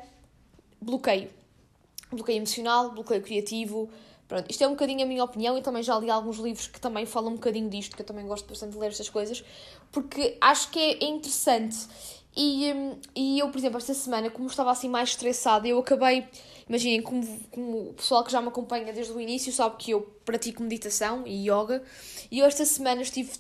bloqueio. 0.82 1.30
Bloqueio 2.12 2.38
emocional, 2.38 2.92
bloqueio 2.92 3.22
criativo. 3.22 3.90
Pronto, 4.28 4.50
isto 4.50 4.64
é 4.64 4.68
um 4.68 4.72
bocadinho 4.72 5.04
a 5.04 5.06
minha 5.06 5.24
opinião 5.24 5.58
e 5.58 5.62
também 5.62 5.82
já 5.82 5.98
li 5.98 6.10
alguns 6.10 6.38
livros 6.38 6.68
que 6.68 6.80
também 6.80 7.06
falam 7.06 7.32
um 7.32 7.36
bocadinho 7.36 7.70
disto, 7.70 7.96
que 7.96 8.02
eu 8.02 8.06
também 8.06 8.26
gosto 8.28 8.48
bastante 8.48 8.74
de 8.74 8.78
ler 8.78 8.88
estas 8.88 9.10
coisas, 9.10 9.44
porque 9.92 10.38
acho 10.42 10.70
que 10.70 10.80
é 10.80 11.06
interessante. 11.06 11.78
E, 12.38 12.72
hum, 12.72 13.00
e 13.15 13.39
eu, 13.39 13.50
por 13.50 13.58
exemplo, 13.58 13.77
esta 13.77 13.94
semana, 13.96 14.29
como 14.29 14.48
estava 14.48 14.72
assim 14.72 14.88
mais 14.88 15.10
estressada, 15.10 15.67
eu 15.67 15.79
acabei 15.79 16.27
Imaginem, 16.70 17.01
como, 17.01 17.25
como 17.50 17.89
o 17.89 17.94
pessoal 17.94 18.24
que 18.24 18.32
já 18.32 18.41
me 18.41 18.50
acompanha 18.50 18.91
desde 18.91 19.13
o 19.13 19.22
início 19.22 19.51
sabe 19.53 19.77
que 19.77 19.91
eu 19.91 20.01
pratico 20.25 20.62
meditação 20.62 21.25
e 21.25 21.50
yoga 21.50 21.82
e 22.29 22.39
eu 22.39 22.46
esta 22.46 22.65
semana 22.65 23.01
estive 23.01 23.32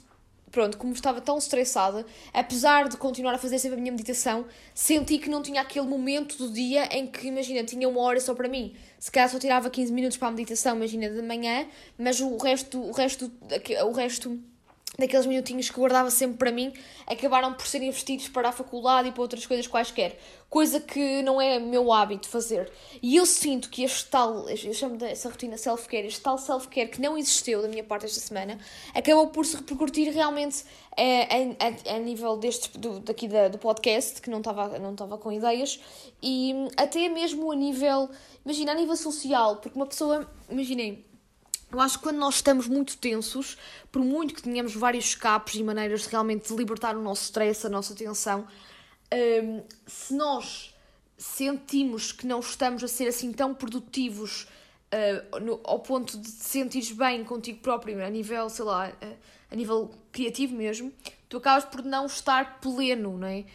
pronto, 0.49 0.77
como 0.77 0.93
estava 0.93 1.19
tão 1.19 1.37
estressada, 1.37 2.05
apesar 2.33 2.87
de 2.87 2.95
continuar 2.95 3.33
a 3.33 3.37
fazer 3.37 3.59
sempre 3.59 3.77
a 3.77 3.81
minha 3.81 3.91
meditação, 3.91 4.45
senti 4.73 5.17
que 5.17 5.29
não 5.29 5.41
tinha 5.41 5.61
aquele 5.61 5.85
momento 5.85 6.37
do 6.37 6.49
dia 6.49 6.87
em 6.97 7.05
que, 7.05 7.27
imagina, 7.27 7.65
tinha 7.65 7.87
uma 7.87 7.99
hora 7.99 8.19
só 8.21 8.33
para 8.33 8.47
mim. 8.47 8.73
Se 8.97 9.11
calhar 9.11 9.29
só 9.29 9.37
tirava 9.37 9.69
15 9.69 9.91
minutos 9.91 10.17
para 10.17 10.29
a 10.29 10.31
meditação, 10.31 10.77
imagina, 10.77 11.09
de 11.09 11.21
manhã, 11.21 11.67
mas 11.97 12.21
o 12.21 12.37
resto, 12.37 12.79
o 12.79 12.91
resto, 12.91 13.29
o 13.85 13.91
resto 13.91 14.39
daqueles 14.97 15.25
minutinhos 15.25 15.69
que 15.69 15.79
guardava 15.79 16.09
sempre 16.09 16.37
para 16.37 16.51
mim, 16.51 16.73
acabaram 17.05 17.53
por 17.53 17.67
ser 17.67 17.81
investidos 17.83 18.27
para 18.27 18.49
a 18.49 18.51
faculdade 18.51 19.09
e 19.09 19.11
para 19.11 19.21
outras 19.21 19.45
coisas 19.45 19.67
quaisquer. 19.67 20.17
Coisa 20.49 20.79
que 20.79 21.21
não 21.21 21.39
é 21.39 21.59
meu 21.59 21.91
hábito 21.91 22.27
fazer. 22.27 22.71
E 23.01 23.15
eu 23.15 23.25
sinto 23.25 23.69
que 23.69 23.83
este 23.83 24.09
tal, 24.09 24.49
eu 24.49 24.73
chamo 24.73 24.97
dessa 24.97 25.29
rotina 25.29 25.57
self-care, 25.57 26.07
este 26.07 26.21
tal 26.21 26.37
self-care 26.37 26.89
que 26.89 27.01
não 27.01 27.17
existiu 27.17 27.61
da 27.61 27.67
minha 27.67 27.83
parte 27.83 28.05
esta 28.05 28.19
semana, 28.19 28.57
acabou 28.95 29.27
por 29.27 29.45
se 29.45 29.57
repercutir 29.57 30.11
realmente 30.11 30.63
a, 30.97 31.93
a, 31.93 31.95
a 31.95 31.99
nível 31.99 32.37
deste, 32.37 32.75
do, 32.77 32.99
daqui 32.99 33.27
da, 33.27 33.49
do 33.49 33.57
podcast, 33.57 34.21
que 34.21 34.29
não 34.29 34.39
estava 34.39 34.79
não 34.79 34.95
com 34.95 35.31
ideias, 35.31 35.79
e 36.23 36.53
até 36.75 37.07
mesmo 37.09 37.51
a 37.51 37.55
nível, 37.55 38.09
imagina, 38.43 38.71
a 38.71 38.75
nível 38.75 38.95
social, 38.95 39.57
porque 39.57 39.77
uma 39.77 39.85
pessoa, 39.85 40.27
imaginem, 40.49 41.05
eu 41.71 41.81
acho 41.81 41.97
que 41.97 42.03
quando 42.03 42.17
nós 42.17 42.35
estamos 42.35 42.67
muito 42.67 42.97
tensos, 42.97 43.57
por 43.91 44.01
muito 44.01 44.33
que 44.33 44.41
tenhamos 44.41 44.73
vários 44.73 45.05
escapes 45.05 45.55
e 45.55 45.63
maneiras 45.63 46.03
de 46.03 46.09
realmente 46.09 46.53
libertar 46.53 46.95
o 46.95 47.01
nosso 47.01 47.23
stress, 47.23 47.65
a 47.65 47.69
nossa 47.69 47.93
tensão, 47.93 48.47
um, 49.43 49.63
se 49.85 50.13
nós 50.13 50.73
sentimos 51.17 52.11
que 52.11 52.25
não 52.25 52.39
estamos 52.39 52.83
a 52.83 52.87
ser 52.87 53.07
assim 53.07 53.33
tão 53.33 53.53
produtivos 53.53 54.47
uh, 54.93 55.39
no, 55.39 55.59
ao 55.63 55.79
ponto 55.79 56.17
de 56.17 56.31
te 56.31 56.43
sentires 56.43 56.91
bem 56.91 57.23
contigo 57.23 57.59
próprio, 57.59 58.03
a 58.03 58.09
nível, 58.09 58.49
sei 58.49 58.65
lá, 58.65 58.89
uh, 58.89 59.17
a 59.51 59.55
nível 59.55 59.91
criativo 60.11 60.55
mesmo, 60.55 60.91
tu 61.27 61.37
acabas 61.37 61.65
por 61.65 61.83
não 61.83 62.05
estar 62.05 62.59
pleno, 62.61 63.17
não 63.17 63.27
é? 63.27 63.45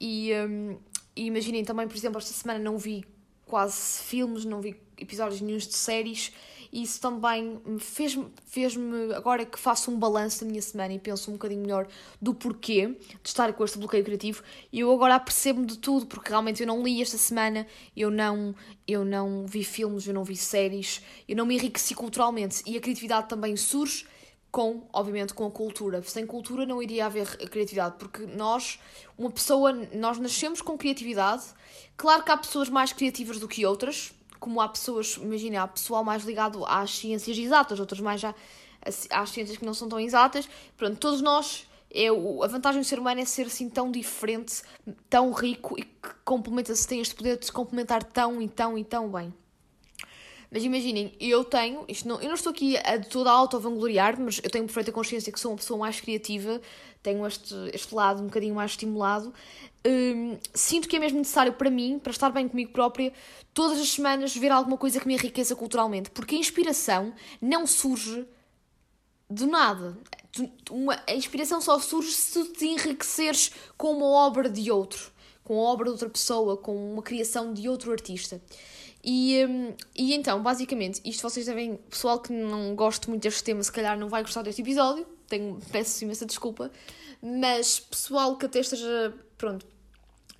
E, 0.00 0.32
um, 0.34 0.78
e 1.16 1.26
imaginem 1.26 1.64
também, 1.64 1.86
por 1.86 1.96
exemplo, 1.96 2.18
esta 2.18 2.32
semana 2.32 2.58
não 2.58 2.76
vi 2.76 3.04
quase 3.46 4.02
filmes, 4.02 4.44
não 4.44 4.60
vi 4.60 4.76
episódios 4.98 5.40
nenhum 5.40 5.58
de 5.58 5.74
séries 5.74 6.32
e 6.72 6.82
isso 6.82 7.00
também 7.00 7.60
fez-me, 7.78 8.32
fez 8.46 8.74
agora 9.14 9.44
que 9.44 9.58
faço 9.58 9.90
um 9.90 9.98
balanço 9.98 10.42
da 10.42 10.50
minha 10.50 10.62
semana 10.62 10.94
e 10.94 10.98
penso 10.98 11.30
um 11.30 11.34
bocadinho 11.34 11.60
melhor 11.60 11.86
do 12.20 12.32
porquê 12.34 12.96
de 13.22 13.28
estar 13.28 13.52
com 13.52 13.62
este 13.62 13.78
bloqueio 13.78 14.02
criativo, 14.02 14.42
e 14.72 14.80
eu 14.80 14.90
agora 14.90 15.16
apercebo-me 15.16 15.66
de 15.66 15.76
tudo, 15.78 16.06
porque 16.06 16.30
realmente 16.30 16.62
eu 16.62 16.66
não 16.66 16.82
li 16.82 17.02
esta 17.02 17.18
semana, 17.18 17.66
eu 17.94 18.10
não, 18.10 18.54
eu 18.88 19.04
não 19.04 19.46
vi 19.46 19.62
filmes, 19.62 20.06
eu 20.06 20.14
não 20.14 20.24
vi 20.24 20.36
séries, 20.36 21.02
eu 21.28 21.36
não 21.36 21.44
me 21.44 21.54
enriqueci 21.56 21.94
culturalmente, 21.94 22.62
e 22.66 22.76
a 22.76 22.80
criatividade 22.80 23.28
também 23.28 23.54
surge 23.56 24.06
com, 24.50 24.86
obviamente, 24.92 25.32
com 25.32 25.46
a 25.46 25.50
cultura. 25.50 26.02
Sem 26.02 26.26
cultura 26.26 26.66
não 26.66 26.82
iria 26.82 27.06
haver 27.06 27.26
criatividade, 27.48 27.96
porque 27.98 28.26
nós, 28.26 28.78
uma 29.16 29.30
pessoa, 29.30 29.72
nós 29.94 30.18
nascemos 30.18 30.60
com 30.60 30.76
criatividade. 30.76 31.42
Claro 31.96 32.22
que 32.22 32.30
há 32.30 32.36
pessoas 32.36 32.68
mais 32.68 32.92
criativas 32.92 33.38
do 33.40 33.48
que 33.48 33.64
outras, 33.64 34.12
como 34.42 34.60
há 34.60 34.68
pessoas, 34.68 35.16
imagina, 35.22 35.62
há 35.62 35.68
pessoal 35.68 36.02
mais 36.02 36.24
ligado 36.24 36.66
às 36.66 36.90
ciências 36.98 37.38
exatas, 37.38 37.78
outros 37.78 38.00
mais 38.00 38.20
já 38.20 38.34
às 39.10 39.30
ciências 39.30 39.56
que 39.56 39.64
não 39.64 39.72
são 39.72 39.88
tão 39.88 40.00
exatas. 40.00 40.48
Pronto, 40.76 40.98
todos 40.98 41.22
nós, 41.22 41.64
é, 41.88 42.08
a 42.08 42.46
vantagem 42.48 42.82
do 42.82 42.84
ser 42.84 42.98
humano 42.98 43.20
é 43.20 43.24
ser 43.24 43.46
assim 43.46 43.70
tão 43.70 43.88
diferente, 43.88 44.62
tão 45.08 45.30
rico 45.30 45.78
e 45.78 45.84
que 45.84 46.08
complementa-se, 46.24 46.88
tem 46.88 47.00
este 47.00 47.14
poder 47.14 47.38
de 47.38 47.46
se 47.46 47.52
complementar 47.52 48.02
tão 48.02 48.42
e 48.42 48.48
tão 48.48 48.76
e 48.76 48.84
tão 48.84 49.08
bem. 49.08 49.32
Mas 50.50 50.64
imaginem, 50.64 51.14
eu 51.20 51.44
tenho, 51.44 51.84
isto 51.88 52.06
não, 52.06 52.20
eu 52.20 52.26
não 52.26 52.34
estou 52.34 52.50
aqui 52.50 52.76
a 52.76 52.98
toda 52.98 53.30
a 53.30 53.32
auto-vangloriar, 53.32 54.20
mas 54.20 54.40
eu 54.42 54.50
tenho 54.50 54.64
perfeita 54.64 54.90
consciência 54.90 55.32
que 55.32 55.38
sou 55.38 55.52
uma 55.52 55.56
pessoa 55.56 55.78
mais 55.78 56.00
criativa, 56.00 56.60
tenho 57.00 57.24
este, 57.26 57.54
este 57.72 57.94
lado 57.94 58.20
um 58.20 58.26
bocadinho 58.26 58.56
mais 58.56 58.72
estimulado. 58.72 59.32
Hum, 59.84 60.38
sinto 60.54 60.88
que 60.88 60.94
é 60.94 60.98
mesmo 60.98 61.18
necessário 61.18 61.52
para 61.54 61.68
mim, 61.68 61.98
para 61.98 62.12
estar 62.12 62.30
bem 62.30 62.48
comigo 62.48 62.70
própria, 62.72 63.12
todas 63.52 63.80
as 63.80 63.88
semanas 63.88 64.36
ver 64.36 64.52
alguma 64.52 64.76
coisa 64.76 65.00
que 65.00 65.06
me 65.08 65.14
enriqueça 65.14 65.56
culturalmente, 65.56 66.10
porque 66.10 66.36
a 66.36 66.38
inspiração 66.38 67.12
não 67.40 67.66
surge 67.66 68.24
do 69.28 69.46
nada. 69.46 69.98
Uma, 70.70 71.02
a 71.06 71.14
inspiração 71.14 71.60
só 71.60 71.78
surge 71.80 72.12
se 72.12 72.44
te 72.52 72.66
enriqueceres 72.66 73.50
com 73.76 73.96
uma 73.96 74.06
obra 74.06 74.48
de 74.48 74.70
outro, 74.70 75.10
com 75.42 75.54
a 75.54 75.70
obra 75.70 75.86
de 75.86 75.90
outra 75.90 76.08
pessoa, 76.08 76.56
com 76.56 76.92
uma 76.92 77.02
criação 77.02 77.52
de 77.52 77.68
outro 77.68 77.90
artista. 77.90 78.40
E, 79.04 79.44
um, 79.44 79.74
e 79.96 80.14
então, 80.14 80.40
basicamente, 80.40 81.00
isto 81.04 81.22
vocês 81.28 81.46
devem. 81.46 81.76
Pessoal 81.90 82.20
que 82.20 82.32
não 82.32 82.74
gosta 82.76 83.08
muito 83.08 83.22
deste 83.22 83.42
tema, 83.42 83.62
se 83.62 83.72
calhar 83.72 83.98
não 83.98 84.08
vai 84.08 84.22
gostar 84.22 84.42
deste 84.42 84.62
episódio, 84.62 85.04
tenho, 85.28 85.58
peço 85.72 86.04
imensa 86.04 86.24
desculpa, 86.24 86.70
mas 87.20 87.80
pessoal 87.80 88.36
que 88.36 88.46
até 88.46 88.60
esteja. 88.60 89.12
Pronto, 89.36 89.66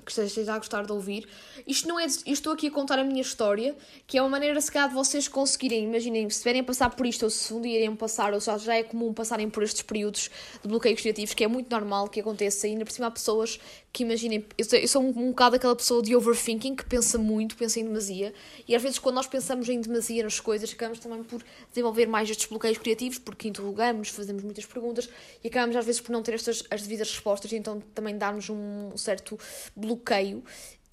que 0.04 0.10
esteja 0.10 0.54
a 0.54 0.58
gostar 0.58 0.84
de 0.84 0.92
ouvir. 0.92 1.28
Isto 1.66 1.88
não 1.88 1.98
é. 1.98 2.04
Eu 2.04 2.32
estou 2.32 2.52
aqui 2.52 2.66
a 2.66 2.70
contar 2.70 2.98
a 2.98 3.04
minha 3.04 3.20
história, 3.20 3.74
que 4.06 4.18
é 4.18 4.22
uma 4.22 4.28
maneira, 4.28 4.60
se 4.60 4.70
calhar, 4.70 4.88
de 4.88 4.94
vocês 4.94 5.28
conseguirem. 5.28 5.84
Imaginem, 5.84 6.28
se 6.28 6.36
estiverem 6.36 6.60
a 6.60 6.64
passar 6.64 6.90
por 6.90 7.06
isto, 7.06 7.22
ou 7.22 7.30
se 7.30 7.54
um 7.54 7.60
dia 7.60 7.78
irem 7.78 7.94
passar, 7.94 8.34
ou 8.34 8.40
se 8.40 8.58
já 8.58 8.74
é 8.74 8.82
comum 8.82 9.12
passarem 9.12 9.48
por 9.48 9.62
estes 9.62 9.82
períodos 9.82 10.30
de 10.60 10.68
bloqueios 10.68 11.00
criativos, 11.00 11.34
que 11.34 11.44
é 11.44 11.48
muito 11.48 11.70
normal 11.70 12.08
que 12.08 12.20
aconteça, 12.20 12.66
ainda 12.66 12.84
por 12.84 12.92
cima 12.92 13.06
há 13.06 13.10
pessoas 13.10 13.60
que 13.92 14.02
imaginem. 14.02 14.44
Eu 14.58 14.64
sou, 14.64 14.78
eu 14.78 14.88
sou 14.88 15.02
um, 15.02 15.08
um 15.08 15.28
bocado 15.28 15.56
aquela 15.56 15.76
pessoa 15.76 16.02
de 16.02 16.16
overthinking, 16.16 16.74
que 16.74 16.84
pensa 16.84 17.16
muito, 17.18 17.56
pensa 17.56 17.78
em 17.78 17.84
demasia, 17.84 18.34
e 18.66 18.74
às 18.74 18.82
vezes, 18.82 18.98
quando 18.98 19.16
nós 19.16 19.26
pensamos 19.26 19.68
em 19.68 19.80
demasia 19.80 20.24
nas 20.24 20.40
coisas, 20.40 20.72
acabamos 20.72 20.98
também 20.98 21.22
por 21.22 21.42
desenvolver 21.70 22.06
mais 22.06 22.28
estes 22.28 22.46
bloqueios 22.46 22.78
criativos, 22.78 23.18
porque 23.18 23.48
interrogamos, 23.48 24.08
fazemos 24.08 24.42
muitas 24.42 24.66
perguntas, 24.66 25.08
e 25.44 25.48
acabamos 25.48 25.76
às 25.76 25.84
vezes 25.84 26.00
por 26.00 26.10
não 26.10 26.22
ter 26.22 26.34
estas 26.34 26.64
as 26.70 26.82
devidas 26.82 27.10
respostas, 27.10 27.52
e 27.52 27.56
então 27.56 27.80
também 27.94 28.16
dá-nos 28.16 28.48
um 28.50 28.96
certo 28.96 29.38
bloqueio 29.76 29.91
bloqueio. 29.94 30.42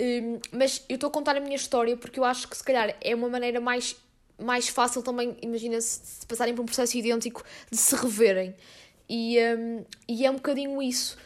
Um, 0.01 0.39
mas 0.51 0.83
eu 0.87 0.95
estou 0.95 1.09
a 1.09 1.11
contar 1.11 1.35
a 1.35 1.39
minha 1.39 1.55
história 1.55 1.97
porque 1.97 2.19
eu 2.19 2.23
acho 2.23 2.47
que 2.47 2.55
se 2.55 2.63
calhar 2.63 2.95
é 3.01 3.13
uma 3.13 3.27
maneira 3.27 3.59
mais, 3.59 3.95
mais 4.37 4.69
fácil 4.69 5.01
também, 5.03 5.35
imagina-se, 5.41 6.01
se 6.03 6.25
passarem 6.25 6.55
por 6.55 6.61
um 6.61 6.65
processo 6.65 6.97
idêntico, 6.97 7.43
de 7.69 7.77
se 7.77 7.95
reverem. 7.95 8.55
E, 9.09 9.37
um, 9.39 9.85
e 10.07 10.25
é 10.25 10.31
um 10.31 10.35
bocadinho 10.35 10.81
isso. 10.81 11.17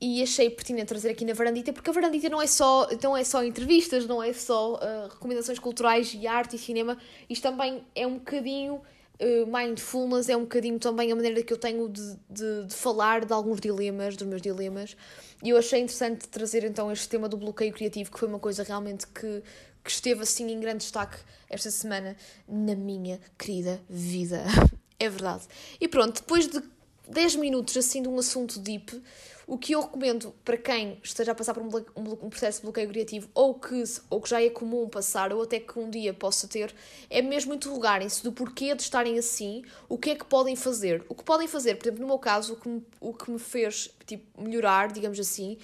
E 0.00 0.22
achei 0.22 0.50
pertinente 0.50 0.88
trazer 0.88 1.10
aqui 1.10 1.24
na 1.24 1.32
Varandita, 1.32 1.72
porque 1.72 1.88
a 1.88 1.92
Varandita 1.92 2.28
não 2.28 2.42
é 2.42 2.46
só, 2.46 2.88
não 3.02 3.16
é 3.16 3.24
só 3.24 3.42
entrevistas, 3.42 4.06
não 4.06 4.22
é 4.22 4.32
só 4.32 4.74
uh, 4.74 5.08
recomendações 5.08 5.58
culturais 5.58 6.12
e 6.12 6.26
arte 6.26 6.56
e 6.56 6.58
cinema, 6.58 6.98
isto 7.30 7.42
também 7.42 7.82
é 7.94 8.06
um 8.06 8.18
bocadinho 8.18 8.82
Uh, 9.18 9.46
mindfulness 9.46 10.28
é 10.28 10.36
um 10.36 10.42
bocadinho 10.42 10.78
também 10.78 11.10
a 11.10 11.16
maneira 11.16 11.42
que 11.42 11.52
eu 11.52 11.56
tenho 11.56 11.88
de, 11.88 12.16
de, 12.28 12.64
de, 12.66 12.74
falar 12.74 13.24
de 13.24 13.32
alguns 13.32 13.60
dilemas, 13.60 14.16
dos 14.16 14.26
meus 14.26 14.42
dilemas. 14.42 14.96
E 15.42 15.50
eu 15.50 15.56
achei 15.56 15.80
interessante 15.80 16.28
trazer 16.28 16.64
então 16.64 16.92
este 16.92 17.08
tema 17.08 17.28
do 17.28 17.36
bloqueio 17.36 17.72
criativo, 17.72 18.10
que 18.10 18.18
foi 18.18 18.28
uma 18.28 18.38
coisa 18.38 18.62
realmente 18.62 19.06
que, 19.06 19.42
que 19.82 19.90
esteve 19.90 20.22
assim 20.22 20.50
em 20.52 20.60
grande 20.60 20.78
destaque 20.78 21.16
esta 21.48 21.70
semana 21.70 22.16
na 22.46 22.74
minha 22.74 23.18
querida 23.38 23.80
vida. 23.88 24.44
é 25.00 25.08
verdade. 25.08 25.44
E 25.80 25.88
pronto, 25.88 26.20
depois 26.20 26.46
de 26.46 26.62
10 27.08 27.36
minutos 27.36 27.76
assim 27.76 28.02
de 28.02 28.08
um 28.08 28.18
assunto 28.18 28.58
deep, 28.58 29.02
o 29.46 29.56
que 29.56 29.74
eu 29.74 29.80
recomendo 29.80 30.34
para 30.44 30.56
quem 30.56 30.98
esteja 31.02 31.30
a 31.30 31.34
passar 31.34 31.54
por 31.54 31.62
um, 31.62 31.70
um, 31.96 32.28
processo 32.28 32.58
de 32.58 32.64
bloqueio 32.64 32.88
criativo 32.88 33.28
ou 33.32 33.54
que, 33.54 33.82
ou 34.10 34.20
que 34.20 34.28
já 34.28 34.42
é 34.42 34.50
comum 34.50 34.88
passar 34.88 35.32
ou 35.32 35.42
até 35.42 35.60
que 35.60 35.78
um 35.78 35.88
dia 35.88 36.12
possa 36.12 36.48
ter, 36.48 36.74
é 37.08 37.22
mesmo 37.22 37.54
interrogarem-se 37.54 38.24
do 38.24 38.32
porquê 38.32 38.74
de 38.74 38.82
estarem 38.82 39.18
assim, 39.18 39.62
o 39.88 39.96
que 39.96 40.10
é 40.10 40.14
que 40.16 40.24
podem 40.24 40.56
fazer. 40.56 41.04
O 41.08 41.14
que 41.14 41.22
podem 41.22 41.46
fazer, 41.46 41.76
por 41.76 41.84
exemplo, 41.84 42.00
no 42.00 42.08
meu 42.08 42.18
caso, 42.18 42.54
o 42.54 42.56
que 42.56 42.68
me, 42.68 42.84
o 43.00 43.14
que 43.14 43.30
me 43.30 43.38
fez 43.38 43.88
tipo, 44.04 44.42
melhorar, 44.42 44.90
digamos 44.90 45.20
assim, 45.20 45.58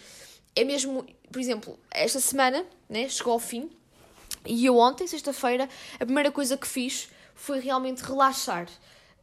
é 0.55 0.63
mesmo, 0.63 1.05
por 1.31 1.41
exemplo, 1.41 1.77
esta 1.91 2.21
semana 2.21 2.65
né, 2.89 3.09
chegou 3.09 3.33
ao 3.33 3.41
fim 3.41 3.69
e 4.47 4.67
eu 4.67 4.77
ontem, 4.77 5.07
sexta-feira, 5.07 5.69
a 5.95 6.05
primeira 6.05 6.31
coisa 6.31 6.57
que 6.57 6.67
fiz 6.67 7.09
foi 7.35 7.59
realmente 7.59 8.01
relaxar. 8.01 8.69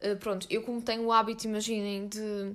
Uh, 0.02 0.16
pronto, 0.16 0.46
eu 0.50 0.62
como 0.62 0.80
tenho 0.80 1.04
o 1.04 1.12
hábito, 1.12 1.46
imaginem, 1.46 2.08
de 2.08 2.54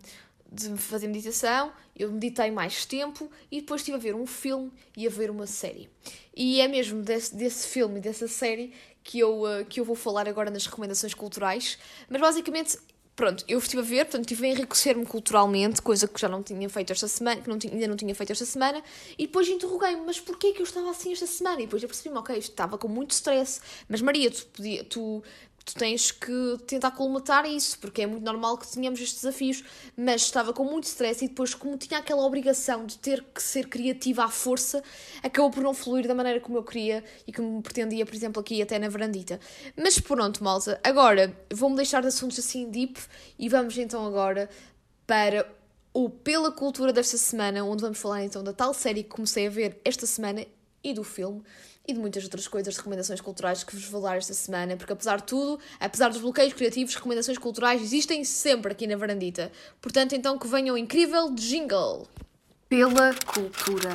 de 0.51 0.77
fazer 0.77 1.07
meditação, 1.07 1.71
eu 1.95 2.11
meditei 2.11 2.49
mais 2.51 2.85
tempo 2.85 3.29
e 3.51 3.59
depois 3.59 3.81
estive 3.81 3.97
a 3.97 3.99
ver 3.99 4.15
um 4.15 4.25
filme 4.25 4.71
e 4.95 5.05
a 5.05 5.09
ver 5.09 5.29
uma 5.29 5.45
série. 5.45 5.89
E 6.35 6.61
é 6.61 6.67
mesmo 6.67 7.01
desse, 7.01 7.35
desse 7.35 7.67
filme 7.67 7.97
e 7.97 8.01
dessa 8.01 8.27
série 8.27 8.73
que 9.03 9.19
eu, 9.19 9.41
uh, 9.43 9.65
que 9.67 9.79
eu 9.79 9.85
vou 9.85 9.95
falar 9.95 10.27
agora 10.27 10.49
nas 10.49 10.65
recomendações 10.65 11.13
culturais. 11.13 11.77
Mas 12.09 12.21
basicamente, 12.21 12.77
pronto, 13.15 13.43
eu 13.47 13.59
estive 13.59 13.81
a 13.81 13.85
ver, 13.85 14.05
portanto, 14.05 14.23
estive 14.23 14.47
a 14.47 14.49
enriquecer-me 14.51 15.05
culturalmente, 15.05 15.81
coisa 15.81 16.07
que 16.07 16.19
já 16.19 16.29
não 16.29 16.41
tinha 16.41 16.69
feito 16.69 16.91
esta 16.91 17.07
semana, 17.07 17.41
que 17.41 17.49
não 17.49 17.57
tinha, 17.57 17.73
ainda 17.73 17.87
não 17.87 17.95
tinha 17.95 18.15
feito 18.15 18.31
esta 18.31 18.45
semana, 18.45 18.81
e 19.17 19.25
depois 19.27 19.47
interroguei-me, 19.47 20.01
mas 20.05 20.19
porquê 20.19 20.53
que 20.53 20.61
eu 20.61 20.65
estava 20.65 20.89
assim 20.89 21.11
esta 21.11 21.27
semana? 21.27 21.61
E 21.61 21.65
depois 21.65 21.83
eu 21.83 21.89
percebi-me, 21.89 22.17
ok, 22.17 22.37
estava 22.37 22.77
com 22.77 22.87
muito 22.87 23.11
stress, 23.11 23.61
mas 23.87 24.01
Maria, 24.01 24.31
tu, 24.31 24.45
podia, 24.47 24.83
tu 24.83 25.23
tu 25.65 25.73
tens 25.73 26.11
que 26.11 26.57
tentar 26.67 26.91
colmatar 26.91 27.43
isso, 27.45 27.79
porque 27.79 28.03
é 28.03 28.07
muito 28.07 28.23
normal 28.23 28.55
que 28.55 28.67
tenhamos 28.67 29.01
estes 29.01 29.23
desafios, 29.23 29.63
mas 29.97 30.21
estava 30.21 30.53
com 30.53 30.63
muito 30.63 30.83
stress 30.83 31.25
e 31.25 31.27
depois, 31.27 31.55
como 31.55 31.75
tinha 31.75 31.99
aquela 31.99 32.23
obrigação 32.23 32.85
de 32.85 32.99
ter 32.99 33.23
que 33.33 33.41
ser 33.41 33.67
criativa 33.67 34.25
à 34.25 34.29
força, 34.29 34.83
acabou 35.23 35.49
por 35.49 35.63
não 35.63 35.73
fluir 35.73 36.07
da 36.07 36.13
maneira 36.13 36.39
como 36.39 36.57
eu 36.59 36.63
queria 36.63 37.03
e 37.25 37.33
como 37.33 37.61
pretendia, 37.63 38.05
por 38.05 38.13
exemplo, 38.13 38.39
aqui 38.39 38.61
até 38.61 38.77
na 38.77 38.87
varandita. 38.87 39.39
Mas 39.75 39.99
pronto, 39.99 40.43
malta, 40.43 40.79
agora 40.83 41.35
vou-me 41.51 41.75
deixar 41.75 42.01
de 42.01 42.07
assuntos 42.07 42.37
assim 42.37 42.69
deep 42.69 42.99
e 43.39 43.49
vamos 43.49 43.75
então 43.75 44.05
agora 44.05 44.47
para 45.07 45.51
o 45.91 46.09
Pela 46.09 46.51
Cultura 46.51 46.93
desta 46.93 47.17
semana, 47.17 47.63
onde 47.63 47.81
vamos 47.81 47.97
falar 47.97 48.23
então 48.23 48.43
da 48.43 48.53
tal 48.53 48.73
série 48.73 49.01
que 49.01 49.09
comecei 49.09 49.47
a 49.47 49.49
ver 49.49 49.81
esta 49.83 50.05
semana 50.05 50.45
e 50.83 50.93
do 50.93 51.03
filme 51.03 51.41
e 51.87 51.93
de 51.93 51.99
muitas 51.99 52.23
outras 52.23 52.47
coisas, 52.47 52.73
de 52.73 52.79
recomendações 52.79 53.21
culturais 53.21 53.63
que 53.63 53.75
vos 53.75 53.85
vou 53.85 54.01
dar 54.01 54.17
esta 54.17 54.33
semana, 54.33 54.75
porque 54.75 54.93
apesar 54.93 55.17
de 55.17 55.23
tudo, 55.23 55.59
apesar 55.79 56.09
dos 56.09 56.21
bloqueios 56.21 56.53
criativos, 56.53 56.95
recomendações 56.95 57.37
culturais 57.37 57.81
existem 57.81 58.23
sempre 58.23 58.71
aqui 58.71 58.87
na 58.87 58.95
varandita. 58.97 59.51
Portanto, 59.81 60.13
então 60.13 60.37
que 60.37 60.47
venha 60.47 60.73
o 60.73 60.77
incrível 60.77 61.31
jingle. 61.33 62.07
Pela 62.67 63.13
cultura. 63.25 63.93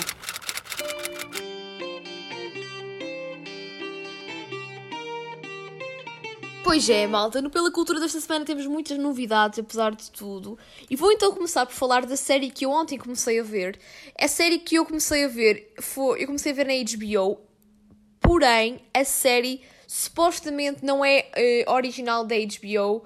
Pois 6.62 6.88
é, 6.88 7.04
malta, 7.04 7.42
no 7.42 7.50
Pela 7.50 7.68
Cultura 7.73 7.99
desta 7.99 8.20
semana 8.20 8.44
temos 8.44 8.64
muitas 8.64 8.97
novidades, 8.97 9.59
apesar 9.59 9.92
de 9.92 10.09
tudo. 10.09 10.56
E 10.88 10.94
vou 10.94 11.11
então 11.11 11.32
começar 11.32 11.66
por 11.66 11.75
falar 11.75 12.06
da 12.06 12.16
série 12.16 12.49
que 12.49 12.64
eu 12.64 12.70
ontem 12.70 12.97
comecei 12.97 13.40
a 13.40 13.42
ver. 13.42 13.76
A 14.16 14.28
série 14.28 14.56
que 14.61 14.76
eu 14.76 14.87
comecei 14.87 15.25
a 15.25 15.28
ver 15.28 15.73
foi. 15.80 16.23
Eu 16.23 16.26
comecei 16.26 16.52
a 16.52 16.54
ver 16.54 16.66
na 16.66 16.75
HBO, 16.75 17.40
porém, 18.30 18.78
a 18.94 19.02
série 19.02 19.60
supostamente 19.88 20.84
não 20.84 21.04
é 21.04 21.26
uh, 21.66 21.72
original 21.72 22.25
da 22.25 22.37
HBO, 22.37 23.04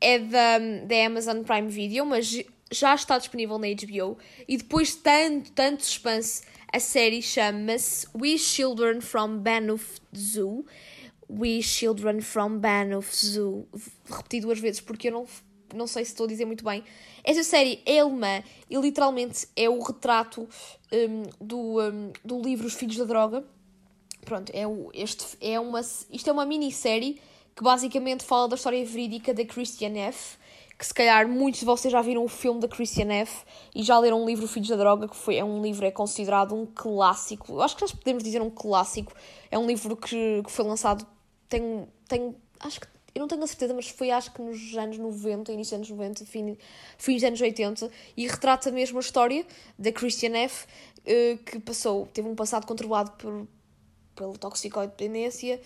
é 0.00 0.20
da, 0.20 0.58
da 0.86 1.04
Amazon 1.04 1.42
Prime 1.42 1.66
Video, 1.66 2.06
mas 2.06 2.44
já 2.70 2.94
está 2.94 3.18
disponível 3.18 3.58
na 3.58 3.66
HBO. 3.66 4.16
E 4.46 4.56
depois 4.56 4.90
de 4.90 4.98
tanto, 4.98 5.50
tanto 5.50 5.84
suspense, 5.84 6.44
a 6.72 6.78
série 6.78 7.20
chama-se 7.20 8.06
We 8.16 8.38
Children 8.38 9.00
from 9.00 9.38
Banff 9.38 10.00
Zoo 10.16 10.64
We 11.28 11.60
Children 11.60 12.20
from 12.20 12.58
Banff 12.58 13.16
Zoo. 13.16 13.66
Repeti 14.08 14.40
duas 14.40 14.60
vezes 14.60 14.80
porque 14.80 15.08
eu 15.08 15.12
não, 15.12 15.26
não 15.74 15.88
sei 15.88 16.04
se 16.04 16.12
estou 16.12 16.24
a 16.24 16.28
dizer 16.28 16.44
muito 16.44 16.64
bem. 16.64 16.84
Esta 17.24 17.42
série 17.42 17.82
é 17.84 17.98
alemã 17.98 18.44
e 18.70 18.76
literalmente 18.76 19.48
é 19.56 19.68
o 19.68 19.80
retrato 19.80 20.48
um, 20.92 21.44
do, 21.44 21.80
um, 21.80 22.12
do 22.24 22.40
livro 22.40 22.68
Os 22.68 22.74
Filhos 22.74 22.96
da 22.96 23.04
Droga. 23.04 23.44
Pronto, 24.26 24.50
é 24.52 24.66
o, 24.66 24.90
este 24.92 25.24
é 25.40 25.58
uma, 25.58 25.80
isto 25.80 26.28
é 26.28 26.32
uma 26.32 26.44
minissérie 26.44 27.20
que 27.54 27.62
basicamente 27.62 28.24
fala 28.24 28.48
da 28.48 28.56
história 28.56 28.84
verídica 28.84 29.32
da 29.32 29.44
Christian 29.44 29.96
F. 29.96 30.36
Que 30.76 30.84
se 30.84 30.92
calhar 30.92 31.26
muitos 31.26 31.60
de 31.60 31.66
vocês 31.66 31.90
já 31.90 32.02
viram 32.02 32.22
o 32.22 32.28
filme 32.28 32.60
da 32.60 32.68
Christian 32.68 33.10
F. 33.10 33.46
e 33.74 33.82
já 33.82 33.98
leram 33.98 34.22
o 34.22 34.26
livro 34.26 34.46
Filhos 34.46 34.68
da 34.68 34.76
Droga, 34.76 35.08
que 35.08 35.16
foi, 35.16 35.36
é 35.36 35.44
um 35.44 35.62
livro 35.62 35.86
é 35.86 35.90
considerado 35.90 36.54
um 36.54 36.66
clássico. 36.66 37.52
Eu 37.52 37.62
acho 37.62 37.76
que 37.76 37.86
já 37.86 37.96
podemos 37.96 38.22
dizer 38.22 38.42
um 38.42 38.50
clássico. 38.50 39.14
É 39.50 39.56
um 39.56 39.66
livro 39.66 39.96
que, 39.96 40.42
que 40.44 40.52
foi 40.52 40.64
lançado 40.66 41.06
tenho, 41.48 41.88
tenho, 42.08 42.34
acho 42.60 42.80
que, 42.80 42.88
eu 43.14 43.20
não 43.20 43.28
tenho 43.28 43.42
a 43.42 43.46
certeza, 43.46 43.72
mas 43.72 43.88
foi 43.88 44.10
acho 44.10 44.32
que 44.32 44.42
nos 44.42 44.76
anos 44.76 44.98
90, 44.98 45.52
início 45.52 45.78
dos 45.78 45.88
anos 45.88 45.98
90, 45.98 46.26
fim, 46.26 46.58
fim 46.98 47.14
dos 47.14 47.24
anos 47.24 47.40
80, 47.40 47.90
e 48.16 48.26
retrata 48.26 48.70
mesmo 48.70 48.98
a 48.98 49.00
história 49.00 49.46
da 49.78 49.90
Christian 49.92 50.36
F., 50.36 50.66
eh, 51.06 51.38
que 51.46 51.58
passou, 51.60 52.06
teve 52.12 52.28
um 52.28 52.34
passado 52.34 52.66
controlado 52.66 53.12
por, 53.12 53.46
pela 54.16 54.36
toxicodependência 54.36 55.60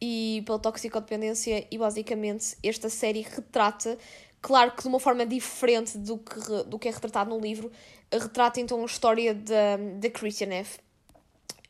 e 0.00 0.42
pela 0.46 0.58
toxicodependência 0.58 1.66
e 1.70 1.76
basicamente 1.76 2.56
esta 2.62 2.88
série 2.88 3.22
retrata, 3.22 3.98
claro 4.40 4.72
que 4.72 4.82
de 4.82 4.88
uma 4.88 5.00
forma 5.00 5.26
diferente 5.26 5.98
do 5.98 6.16
que, 6.16 6.64
do 6.66 6.78
que 6.78 6.88
é 6.88 6.90
retratado 6.90 7.30
no 7.30 7.38
livro, 7.38 7.70
retrata 8.10 8.60
então 8.60 8.80
a 8.80 8.86
história 8.86 9.34
da, 9.34 9.76
da 9.98 10.10
Christian 10.10 10.52
F., 10.54 10.78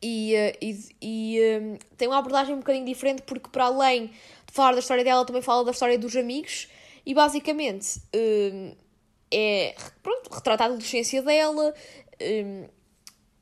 e, 0.02 0.34
eh, 0.34 0.58
e, 0.60 0.78
e 1.00 1.58
um, 1.58 1.78
tem 1.96 2.06
uma 2.06 2.18
abordagem 2.18 2.54
um 2.54 2.58
bocadinho 2.58 2.84
diferente 2.84 3.22
porque 3.22 3.48
para 3.48 3.64
além 3.64 4.08
de 4.08 4.52
falar 4.52 4.72
da 4.72 4.80
história 4.80 5.02
dela 5.02 5.24
também 5.24 5.40
fala 5.40 5.64
da 5.64 5.70
história 5.70 5.98
dos 5.98 6.14
amigos 6.14 6.68
e 7.04 7.14
basicamente 7.14 8.00
um, 8.14 8.74
é 9.30 9.74
pronto, 10.02 10.30
retrata 10.30 10.64
a 10.64 10.66
adolescência 10.66 11.22
dela 11.22 11.74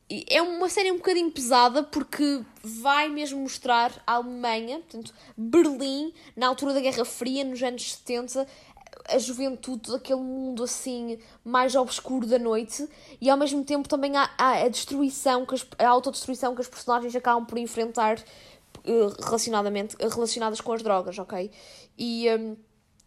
é 0.09 0.43
uma 0.43 0.69
série 0.69 0.93
um 0.93 0.97
bocadinho 0.97 1.31
pesada 1.31 1.83
porque 1.83 2.43
vai 2.63 3.09
mesmo 3.09 3.41
mostrar 3.41 3.91
a 4.07 4.15
Alemanha, 4.15 4.81
portanto, 4.81 5.15
Berlim, 5.37 6.13
na 6.37 6.49
altura 6.49 6.75
da 6.75 6.81
Guerra 6.81 7.05
Fria, 7.05 7.45
nos 7.45 7.63
anos 7.63 7.95
70, 7.95 8.47
a 9.09 9.19
juventude 9.19 9.91
daquele 9.91 10.21
mundo 10.21 10.63
assim 10.63 11.19
mais 11.45 11.75
obscuro 11.75 12.27
da 12.27 12.39
noite 12.39 12.89
e 13.21 13.29
ao 13.29 13.37
mesmo 13.37 13.65
tempo 13.65 13.89
também 13.89 14.17
há, 14.17 14.31
há 14.37 14.65
a 14.65 14.69
destruição, 14.69 15.45
que 15.45 15.55
as, 15.55 15.67
a 15.79 15.89
autodestruição 15.89 16.55
que 16.55 16.61
as 16.61 16.69
personagens 16.69 17.15
acabam 17.15 17.45
por 17.45 17.59
enfrentar 17.59 18.19
uh, 18.19 19.23
relacionadamente, 19.23 19.97
relacionadas 19.99 20.61
com 20.61 20.73
as 20.73 20.83
drogas, 20.83 21.19
ok? 21.19 21.51
E, 21.99 22.27
um, 22.31 22.57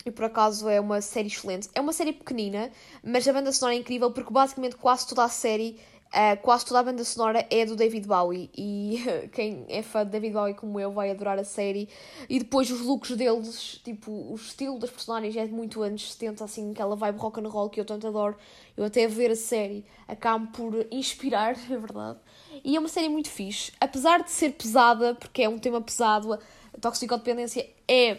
e 0.06 0.12
por 0.12 0.26
acaso 0.26 0.70
é 0.70 0.80
uma 0.80 1.02
série 1.02 1.28
excelente. 1.28 1.70
É 1.74 1.82
uma 1.82 1.94
série 1.94 2.14
pequenina, 2.14 2.72
mas 3.04 3.28
a 3.28 3.34
banda 3.34 3.52
sonora 3.52 3.76
é 3.76 3.80
incrível 3.80 4.12
porque 4.12 4.32
basicamente 4.32 4.76
quase 4.76 5.08
toda 5.08 5.24
a 5.24 5.30
série 5.30 5.80
Uh, 6.08 6.42
quase 6.42 6.66
toda 6.66 6.80
a 6.80 6.84
banda 6.84 7.04
sonora 7.04 7.46
é 7.50 7.66
do 7.66 7.76
David 7.76 8.08
Bowie 8.08 8.50
e 8.58 9.04
quem 9.34 9.66
é 9.68 9.82
fã 9.82 10.06
de 10.06 10.12
David 10.12 10.34
Bowie 10.34 10.54
como 10.54 10.80
eu 10.80 10.92
vai 10.92 11.12
adorar 11.12 11.38
a 11.38 11.44
série. 11.44 11.90
E 12.30 12.40
depois 12.40 12.72
os 12.72 12.82
looks 12.82 13.16
deles, 13.16 13.82
tipo, 13.84 14.12
o 14.12 14.36
estilo 14.36 14.80
das 14.80 14.90
personagens 14.90 15.36
é 15.36 15.46
muito 15.46 15.82
anos 15.82 16.14
70, 16.14 16.44
assim, 16.44 16.72
aquela 16.72 16.96
vibe 16.96 17.18
rock 17.20 17.40
and 17.40 17.50
roll 17.50 17.70
que 17.70 17.80
eu 17.80 17.86
tanto 17.86 18.08
adoro. 18.08 18.38
Eu 18.76 18.86
até 18.86 19.08
ver 19.08 19.32
a 19.32 19.36
série 19.36 19.86
acabo 20.08 20.48
por 20.48 20.88
inspirar, 20.92 21.52
é 21.70 21.78
verdade. 21.78 22.20
E 22.64 22.76
é 22.76 22.80
uma 22.80 22.90
série 22.90 23.10
muito 23.10 23.30
fixe, 23.30 23.72
apesar 23.80 24.24
de 24.24 24.32
ser 24.32 24.52
pesada, 24.52 25.14
porque 25.16 25.44
é 25.44 25.50
um 25.50 25.60
tema 25.60 25.82
pesado 25.82 26.40
a 26.78 26.80
toxicodependência 26.80 27.68
é 27.88 28.18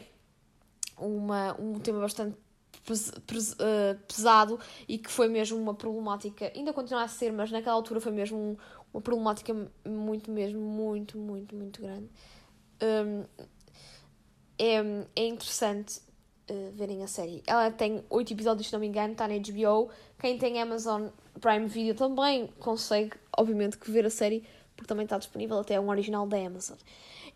uma, 0.99 1.57
um 1.61 1.79
tema 1.79 2.01
bastante 2.01 2.37
eh, 2.93 3.97
pesado 4.07 4.59
e 4.87 4.99
que 4.99 5.11
foi 5.11 5.29
mesmo 5.29 5.59
uma 5.59 5.75
problemática, 5.75 6.53
ainda 6.55 6.73
continua 6.73 7.03
a 7.03 7.09
ser, 7.09 7.33
mas 7.33 7.51
naquela 7.51 7.75
altura 7.75 8.01
foi 8.01 8.13
mesmo 8.13 8.59
uma 8.93 9.01
problemática 9.01 9.55
muito, 9.87 10.31
mesmo, 10.31 10.61
muito, 10.61 11.19
muito, 11.19 11.55
muito 11.55 11.81
grande. 11.81 12.09
Um, 12.83 13.25
é, 14.59 14.77
é 15.15 15.27
interessante 15.27 16.01
uh, 16.51 16.73
verem 16.73 17.03
a 17.03 17.07
série. 17.07 17.43
Ela 17.47 17.71
tem 17.71 18.05
8 18.11 18.33
episódios, 18.33 18.67
se 18.67 18.73
não 18.73 18.81
me 18.81 18.87
engano, 18.87 19.13
está 19.13 19.29
na 19.29 19.35
HBO. 19.35 19.91
Quem 20.19 20.39
tem 20.39 20.61
Amazon 20.61 21.09
Prime 21.41 21.67
Video 21.67 21.95
também 21.95 22.49
consegue, 22.59 23.13
obviamente, 23.37 23.79
que 23.79 23.91
ver 23.91 24.07
a 24.07 24.11
série, 24.11 24.45
porque 24.75 24.89
também 24.89 25.05
está 25.05 25.19
disponível 25.19 25.59
até 25.59 25.79
um 25.79 25.89
original 25.89 26.27
da 26.27 26.37
Amazon. 26.39 26.77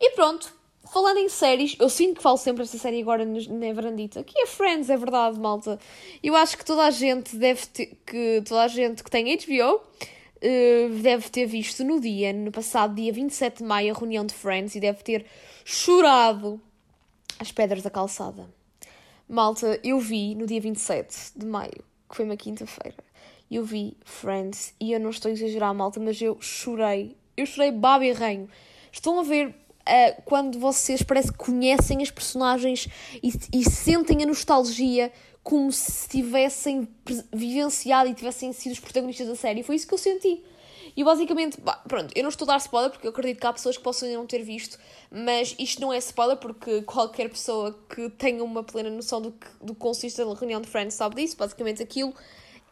E 0.01 0.11
pronto, 0.11 0.53
Falando 0.91 1.19
em 1.19 1.29
séries, 1.29 1.77
eu 1.79 1.89
sinto 1.89 2.17
que 2.17 2.23
falo 2.23 2.37
sempre 2.37 2.63
esta 2.63 2.77
série 2.77 3.01
agora 3.01 3.25
na 3.25 3.73
Verandita, 3.73 4.23
que 4.25 4.39
é 4.39 4.47
Friends, 4.47 4.91
é 4.91 4.97
verdade, 4.97 5.39
malta. 5.39 5.79
Eu 6.23 6.35
acho 6.37 6.59
que 6.59 6.65
toda 6.65 6.85
a 6.85 6.91
gente 6.91 7.37
deve 7.37 7.67
ter, 7.67 7.97
que 8.05 8.43
toda 8.45 8.65
a 8.65 8.69
gente 8.69 9.03
que 9.03 9.11
tem 9.11 9.25
HBO 9.37 9.81
eh, 10.41 10.89
deve 11.01 11.31
ter 11.31 11.47
visto 11.47 11.85
no 11.85 12.01
dia, 12.01 12.33
no 12.33 12.51
passado 12.51 12.95
dia 12.95 13.13
27 13.13 13.59
de 13.59 13.65
maio, 13.65 13.95
a 13.95 13.99
reunião 13.99 14.27
de 14.27 14.35
Friends 14.35 14.75
e 14.75 14.81
deve 14.81 15.03
ter 15.03 15.25
chorado 15.65 16.61
as 17.39 17.53
pedras 17.53 17.83
da 17.83 17.91
calçada. 17.91 18.49
Malta, 19.29 19.79
eu 19.85 19.99
vi 20.01 20.35
no 20.35 20.47
dia 20.47 20.61
27 20.61 21.33
de 21.37 21.47
maio, 21.47 21.85
que 22.11 22.17
foi 22.17 22.25
uma 22.25 22.37
quinta-feira, 22.37 22.99
eu 23.51 23.65
vi 23.65 23.97
Friends 24.05 24.75
e 24.81 24.93
eu 24.93 24.99
não 24.99 25.11
estou 25.11 25.29
a 25.29 25.33
exagerar, 25.33 25.75
malta, 25.75 26.01
mas 26.01 26.21
eu 26.21 26.37
chorei. 26.41 27.17
Eu 27.37 27.47
chorei 27.47 27.71
baba 27.71 28.05
e 28.05 28.11
ranho. 28.13 28.49
Estão 28.91 29.21
a 29.21 29.23
ver 29.23 29.55
uh, 29.89 30.23
quando 30.25 30.59
vocês 30.59 31.03
parece 31.03 31.33
que 31.33 31.39
conhecem 31.39 32.03
as 32.03 32.11
personagens 32.11 32.89
e, 33.23 33.33
e 33.53 33.69
sentem 33.69 34.23
a 34.23 34.27
nostalgia 34.27 35.13
como 35.43 35.73
se 35.73 36.09
tivessem 36.09 36.89
vivenciado 37.33 38.09
e 38.09 38.15
tivessem 38.15 38.53
sido 38.53 38.73
os 38.73 38.81
protagonistas 38.81 39.27
da 39.27 39.35
série. 39.35 39.63
Foi 39.63 39.75
isso 39.75 39.87
que 39.87 39.95
eu 39.95 39.99
senti. 39.99 40.43
E 40.97 41.03
basicamente, 41.03 41.59
pronto, 41.89 42.13
eu 42.15 42.23
não 42.23 42.29
estou 42.29 42.45
a 42.47 42.53
dar 42.53 42.59
spoiler 42.59 42.91
porque 42.91 43.07
eu 43.07 43.11
acredito 43.11 43.41
que 43.41 43.47
há 43.47 43.53
pessoas 43.53 43.77
que 43.77 43.83
possam 43.83 44.07
ainda 44.07 44.19
não 44.19 44.27
ter 44.27 44.43
visto, 44.43 44.79
mas 45.11 45.55
isto 45.59 45.81
não 45.81 45.93
é 45.93 45.99
spoiler 45.99 46.37
porque 46.37 46.83
qualquer 46.83 47.31
pessoa 47.31 47.79
que 47.89 48.11
tenha 48.11 48.45
uma 48.45 48.63
plena 48.63 48.91
noção 48.91 49.21
do 49.21 49.33
que, 49.33 49.47
do 49.61 49.75
que 49.75 49.81
consiste 49.81 50.21
a 50.21 50.35
reunião 50.35 50.61
de 50.61 50.69
Friends 50.69 50.95
sabe 50.95 51.17
disso. 51.17 51.37
Basicamente, 51.37 51.83
aquilo 51.83 52.15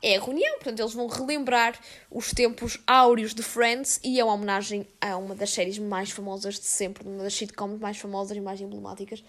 é 0.02 0.16
a 0.16 0.20
reunião, 0.20 0.54
portanto, 0.54 0.80
eles 0.80 0.94
vão 0.94 1.06
relembrar 1.06 1.78
os 2.10 2.32
tempos 2.32 2.78
áureos 2.86 3.34
de 3.34 3.42
Friends 3.42 4.00
e 4.02 4.18
é 4.18 4.24
uma 4.24 4.34
homenagem 4.34 4.86
a 5.00 5.16
uma 5.16 5.34
das 5.34 5.50
séries 5.50 5.78
mais 5.78 6.10
famosas 6.10 6.54
de 6.54 6.64
sempre, 6.64 7.06
uma 7.06 7.22
das 7.22 7.34
sitcoms 7.34 7.78
mais 7.78 7.98
famosas 7.98 8.36
e 8.36 8.40
mais 8.40 8.60
emblemáticas 8.60 9.22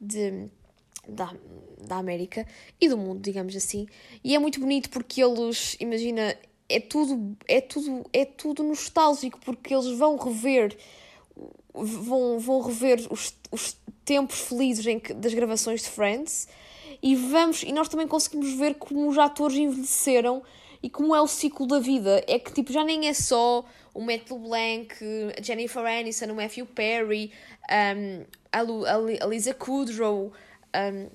de, 0.00 0.48
da, 1.08 1.32
da 1.86 1.96
América 1.96 2.46
e 2.80 2.88
do 2.88 2.96
mundo, 2.96 3.20
digamos 3.20 3.54
assim. 3.54 3.86
E 4.24 4.34
é 4.34 4.38
muito 4.38 4.58
bonito 4.58 4.90
porque 4.90 5.22
eles, 5.22 5.76
imagina, 5.78 6.36
é 6.68 6.80
tudo, 6.80 7.36
é 7.46 7.60
tudo, 7.60 8.04
é 8.12 8.24
tudo 8.24 8.64
nostálgico 8.64 9.38
porque 9.44 9.72
eles 9.72 9.96
vão 9.96 10.16
rever 10.16 10.76
vão, 11.72 12.38
vão 12.38 12.60
rever 12.60 13.06
os, 13.10 13.34
os 13.50 13.76
tempos 14.04 14.40
felizes 14.40 14.86
em 14.86 14.98
que, 14.98 15.12
das 15.12 15.34
gravações 15.34 15.82
de 15.82 15.88
Friends 15.88 16.48
e 17.02 17.14
vamos 17.14 17.62
e 17.62 17.72
nós 17.72 17.88
também 17.88 18.06
conseguimos 18.08 18.52
ver 18.54 18.74
como 18.74 19.08
os 19.08 19.18
atores 19.18 19.56
envelheceram 19.56 20.42
e 20.82 20.90
como 20.90 21.14
é 21.14 21.20
o 21.20 21.26
ciclo 21.26 21.66
da 21.66 21.78
vida. 21.78 22.22
É 22.26 22.38
que 22.38 22.52
tipo, 22.52 22.72
já 22.72 22.84
nem 22.84 23.08
é 23.08 23.14
só 23.14 23.64
o 23.92 24.00
Matt 24.00 24.30
LeBlanc, 24.30 24.94
a 25.38 25.42
Jennifer 25.42 25.84
Aniston, 25.84 26.26
o 26.26 26.34
Matthew 26.36 26.66
Perry, 26.66 27.32
um, 27.70 28.24
a, 28.52 28.60
Lu, 28.60 28.84
a, 28.86 29.26
Lisa 29.26 29.54
Kudrow, 29.54 30.32
um, 30.74 31.10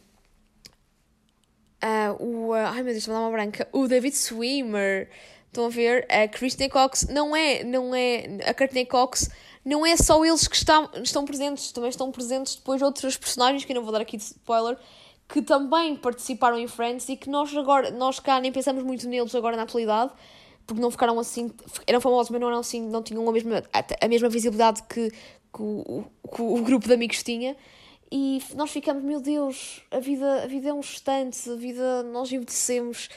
o, 2.20 2.54
ai 2.54 2.84
meu 2.84 2.94
Deus, 2.94 3.08
uma 3.08 3.30
branca, 3.30 3.68
o 3.72 3.88
David 3.88 4.16
Swimmer. 4.16 5.10
Estão 5.48 5.66
a 5.66 5.70
ver? 5.70 6.08
A 6.10 6.30
Christine 6.30 6.70
Cox 6.70 7.08
não 7.10 7.36
é, 7.36 7.62
não 7.64 7.94
é, 7.94 8.24
a 8.46 8.54
Courtney 8.54 8.86
Cox 8.86 9.30
não 9.66 9.86
é 9.86 9.96
só 9.96 10.24
eles 10.26 10.48
que 10.48 10.56
estão, 10.56 10.90
estão 11.04 11.26
presentes, 11.26 11.72
também 11.72 11.90
estão 11.90 12.12
presentes 12.12 12.56
depois 12.56 12.82
outros 12.82 13.18
personagens, 13.18 13.64
que 13.64 13.72
eu 13.72 13.76
não 13.76 13.84
vou 13.84 13.92
dar 13.92 14.02
aqui 14.02 14.18
de 14.18 14.24
spoiler, 14.24 14.78
que 15.32 15.42
também 15.42 15.96
participaram 15.96 16.58
em 16.58 16.68
Friends 16.68 17.08
e 17.08 17.16
que 17.16 17.30
nós 17.30 17.56
agora, 17.56 17.90
nós 17.92 18.20
cá 18.20 18.42
nem 18.42 18.52
pensamos 18.52 18.84
muito 18.84 19.08
neles 19.08 19.34
agora 19.34 19.56
na 19.56 19.64
atualidade, 19.64 20.12
porque 20.68 20.82
não 20.82 20.92
ficaram 20.92 21.18
assim, 21.18 21.50
eram 21.88 22.02
famosos, 22.02 22.30
mas 22.30 22.42
não 22.42 22.50
eram 22.50 22.60
assim, 22.60 22.82
não 22.82 23.02
tinham 23.02 23.28
a 23.28 23.32
mesma, 23.32 23.64
a 24.02 24.08
mesma 24.10 24.28
visibilidade 24.28 24.84
que, 24.84 25.10
que, 25.10 25.62
o, 25.62 26.04
que 26.36 26.42
o 26.42 26.62
grupo 26.62 26.86
de 26.86 26.94
amigos 26.94 27.24
tinha. 27.24 27.56
E 28.12 28.44
nós 28.56 28.72
ficamos, 28.72 29.02
meu 29.04 29.22
Deus, 29.22 29.82
a 29.90 30.00
vida, 30.00 30.44
a 30.44 30.48
vida 30.48 30.68
é 30.68 30.74
um 30.74 30.80
instante, 30.80 31.50
a 31.50 31.56
vida, 31.56 32.04
nós 32.04 32.30
envelhecemos 32.30 33.08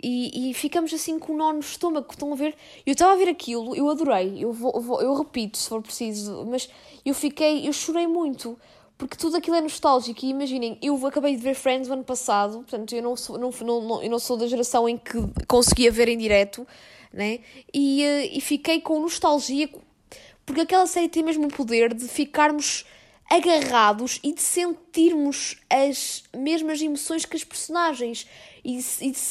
e, 0.00 0.50
e 0.50 0.54
ficamos 0.54 0.94
assim 0.94 1.18
com 1.18 1.32
o 1.32 1.36
nó 1.36 1.52
no 1.52 1.58
estômago. 1.58 2.06
Estão 2.08 2.32
a 2.32 2.36
ver? 2.36 2.54
Eu 2.86 2.92
estava 2.92 3.12
a 3.14 3.16
ver 3.16 3.28
aquilo, 3.28 3.74
eu 3.74 3.90
adorei, 3.90 4.36
eu, 4.38 4.52
vou, 4.52 5.02
eu 5.02 5.14
repito 5.14 5.58
se 5.58 5.68
for 5.68 5.82
preciso, 5.82 6.46
mas 6.48 6.70
eu 7.04 7.12
fiquei, 7.12 7.66
eu 7.66 7.72
chorei 7.72 8.06
muito 8.06 8.56
porque 8.98 9.16
tudo 9.16 9.36
aquilo 9.36 9.56
é 9.56 9.60
nostálgico 9.60 10.24
e 10.24 10.30
imaginem, 10.30 10.78
eu 10.82 11.06
acabei 11.06 11.36
de 11.36 11.42
ver 11.42 11.54
Friends 11.54 11.88
o 11.88 11.92
ano 11.92 12.04
passado, 12.04 12.58
portanto 12.58 12.94
eu 12.94 13.02
não 13.02 13.16
sou, 13.16 13.38
não, 13.38 13.50
não, 13.50 14.02
eu 14.02 14.10
não 14.10 14.18
sou 14.18 14.36
da 14.36 14.46
geração 14.46 14.88
em 14.88 14.96
que 14.96 15.18
conseguia 15.46 15.90
ver 15.90 16.08
em 16.08 16.16
direto, 16.16 16.66
né? 17.12 17.40
E, 17.72 18.02
eh, 18.02 18.36
e 18.36 18.40
fiquei 18.40 18.80
com 18.80 19.00
nostalgia, 19.00 19.68
porque 20.46 20.62
aquela 20.62 20.86
série 20.86 21.08
tem 21.08 21.22
mesmo 21.22 21.46
o 21.46 21.52
poder 21.52 21.92
de 21.92 22.08
ficarmos 22.08 22.86
agarrados 23.30 24.20
e 24.22 24.32
de 24.32 24.40
sentirmos 24.40 25.56
as 25.68 26.22
mesmas 26.34 26.80
emoções 26.80 27.24
que 27.24 27.36
as 27.36 27.42
personagens 27.42 28.26
e, 28.64 28.80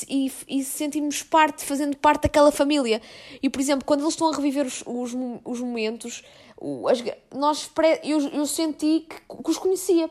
e, 0.10 0.32
e, 0.48 0.64
sentirmos 0.64 1.24
parte, 1.24 1.64
fazendo 1.64 1.98
parte 1.98 2.24
daquela 2.24 2.52
família. 2.52 3.02
E, 3.42 3.50
por 3.50 3.60
exemplo, 3.60 3.86
quando 3.86 4.02
eles 4.02 4.14
estão 4.14 4.30
a 4.30 4.36
reviver 4.36 4.66
os, 4.66 4.84
os, 4.86 5.14
os 5.44 5.60
momentos, 5.60 6.24
as, 6.88 7.04
nós, 7.34 7.72
eu, 8.04 8.20
eu 8.30 8.46
senti 8.46 9.02
que, 9.02 9.44
que 9.44 9.50
os 9.50 9.58
conhecia. 9.58 10.10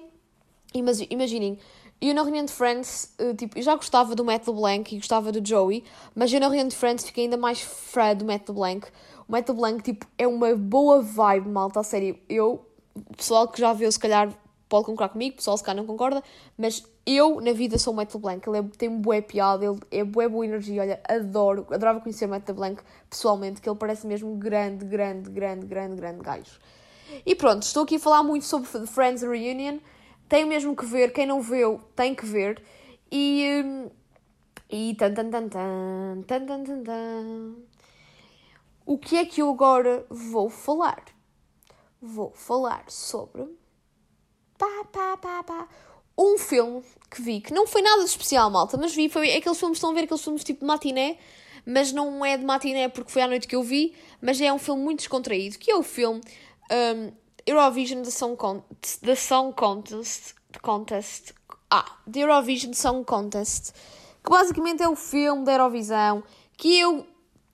Imaginem, 0.74 1.58
eu 2.00 2.14
na 2.14 2.22
reunião 2.22 2.44
de 2.44 2.52
Friends, 2.52 3.14
eh, 3.18 3.32
tipo, 3.34 3.58
eu 3.58 3.62
já 3.62 3.74
gostava 3.76 4.14
do 4.14 4.24
Matt 4.24 4.46
LeBlanc 4.46 4.94
e 4.94 4.98
gostava 4.98 5.32
do 5.32 5.46
Joey, 5.46 5.84
mas 6.14 6.32
eu 6.32 6.40
na 6.40 6.46
reunião 6.46 6.68
de 6.68 6.76
Friends 6.76 7.04
fiquei 7.04 7.24
ainda 7.24 7.36
mais 7.36 7.60
fã 7.60 8.14
do 8.14 8.24
Matt 8.24 8.48
LeBlanc. 8.48 8.88
O 9.26 9.32
Matt 9.32 9.48
LeBlanc, 9.48 9.82
tipo, 9.82 10.06
é 10.18 10.26
uma 10.26 10.54
boa 10.54 11.00
vibe, 11.00 11.48
malta, 11.48 11.80
a 11.80 11.82
sério. 11.82 12.18
Eu, 12.28 12.66
o 12.94 13.16
pessoal 13.16 13.48
que 13.48 13.58
já 13.60 13.72
viu, 13.72 13.90
se 13.90 13.98
calhar 13.98 14.28
pode 14.74 14.86
concordar 14.86 15.12
comigo, 15.12 15.34
o 15.34 15.36
pessoal 15.36 15.56
se 15.56 15.62
calhar 15.62 15.76
não 15.76 15.86
concorda, 15.86 16.20
mas 16.58 16.84
eu, 17.06 17.40
na 17.40 17.52
vida, 17.52 17.78
sou 17.78 17.92
o 17.92 17.96
Matt 17.96 18.12
LeBlanc. 18.12 18.48
Ele 18.48 18.58
é, 18.58 18.62
tem 18.76 18.90
bué 18.90 19.20
piada, 19.20 19.64
ele 19.64 19.78
é 19.92 20.02
bué 20.02 20.28
boa 20.28 20.44
energia. 20.44 20.82
Olha, 20.82 21.00
adoro, 21.08 21.64
adorava 21.70 22.00
conhecer 22.00 22.26
o 22.26 22.28
Matt 22.28 22.48
LeBlanc 22.48 22.82
pessoalmente, 23.08 23.60
que 23.60 23.68
ele 23.68 23.78
parece 23.78 24.04
mesmo 24.04 24.34
grande, 24.34 24.84
grande, 24.84 25.30
grande, 25.30 25.64
grande, 25.64 25.94
grande 25.94 26.20
gajo. 26.22 26.58
E 27.24 27.36
pronto, 27.36 27.62
estou 27.62 27.84
aqui 27.84 27.96
a 27.96 28.00
falar 28.00 28.24
muito 28.24 28.46
sobre 28.46 28.68
Friends 28.88 29.22
Reunion. 29.22 29.78
Tem 30.28 30.44
mesmo 30.44 30.74
que 30.74 30.84
ver, 30.84 31.12
quem 31.12 31.24
não 31.24 31.40
viu, 31.40 31.80
tem 31.94 32.12
que 32.12 32.26
ver. 32.26 32.60
E. 33.12 33.62
Hum, 33.64 33.90
e. 34.68 34.96
Tan, 34.96 35.14
tan, 35.14 35.30
tan, 35.30 35.48
tan, 35.48 36.22
tan, 36.26 36.46
tan, 36.46 36.82
tan. 36.82 37.54
O 38.84 38.98
que 38.98 39.16
é 39.18 39.24
que 39.24 39.40
eu 39.40 39.50
agora 39.50 40.04
vou 40.10 40.50
falar? 40.50 41.04
Vou 42.02 42.32
falar 42.32 42.84
sobre. 42.88 43.46
Pá, 44.64 44.84
pá, 44.90 45.16
pá, 45.18 45.42
pá 45.42 45.68
um 46.16 46.38
filme 46.38 46.82
que 47.10 47.20
vi, 47.20 47.40
que 47.42 47.52
não 47.52 47.66
foi 47.66 47.82
nada 47.82 48.02
de 48.02 48.08
especial, 48.08 48.50
malta, 48.50 48.78
mas 48.78 48.94
vi, 48.94 49.10
foi 49.10 49.36
aqueles 49.36 49.58
filmes, 49.58 49.76
estão 49.76 49.90
a 49.90 49.92
ver 49.92 50.04
aqueles 50.04 50.22
filmes 50.22 50.42
tipo 50.42 50.60
de 50.60 50.66
matiné, 50.66 51.18
mas 51.66 51.92
não 51.92 52.24
é 52.24 52.38
de 52.38 52.44
matiné 52.46 52.88
porque 52.88 53.12
foi 53.12 53.20
à 53.20 53.28
noite 53.28 53.46
que 53.46 53.54
eu 53.54 53.62
vi, 53.62 53.94
mas 54.22 54.40
é 54.40 54.50
um 54.50 54.58
filme 54.58 54.82
muito 54.82 55.00
descontraído, 55.00 55.58
que 55.58 55.70
é 55.70 55.76
o 55.76 55.82
filme 55.82 56.22
um, 56.70 57.12
Eurovision 57.46 58.02
The 58.02 58.10
Song, 58.10 58.36
Con 58.36 58.62
The 59.02 59.14
Song 59.14 59.52
Contest, 59.54 60.34
Contest, 60.62 61.34
ah, 61.70 61.98
The 62.10 62.20
Eurovision 62.20 62.72
Song 62.72 63.04
Contest, 63.04 63.72
que 64.24 64.30
basicamente 64.30 64.82
é 64.82 64.88
o 64.88 64.96
filme 64.96 65.44
da 65.44 65.52
Eurovisão, 65.52 66.22
que 66.56 66.78
eu 66.78 67.06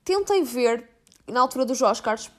tentei 0.05 0.43
ver 0.43 0.87
na 1.27 1.41
altura 1.41 1.65
dos 1.65 1.81
Oscars, 1.81 2.31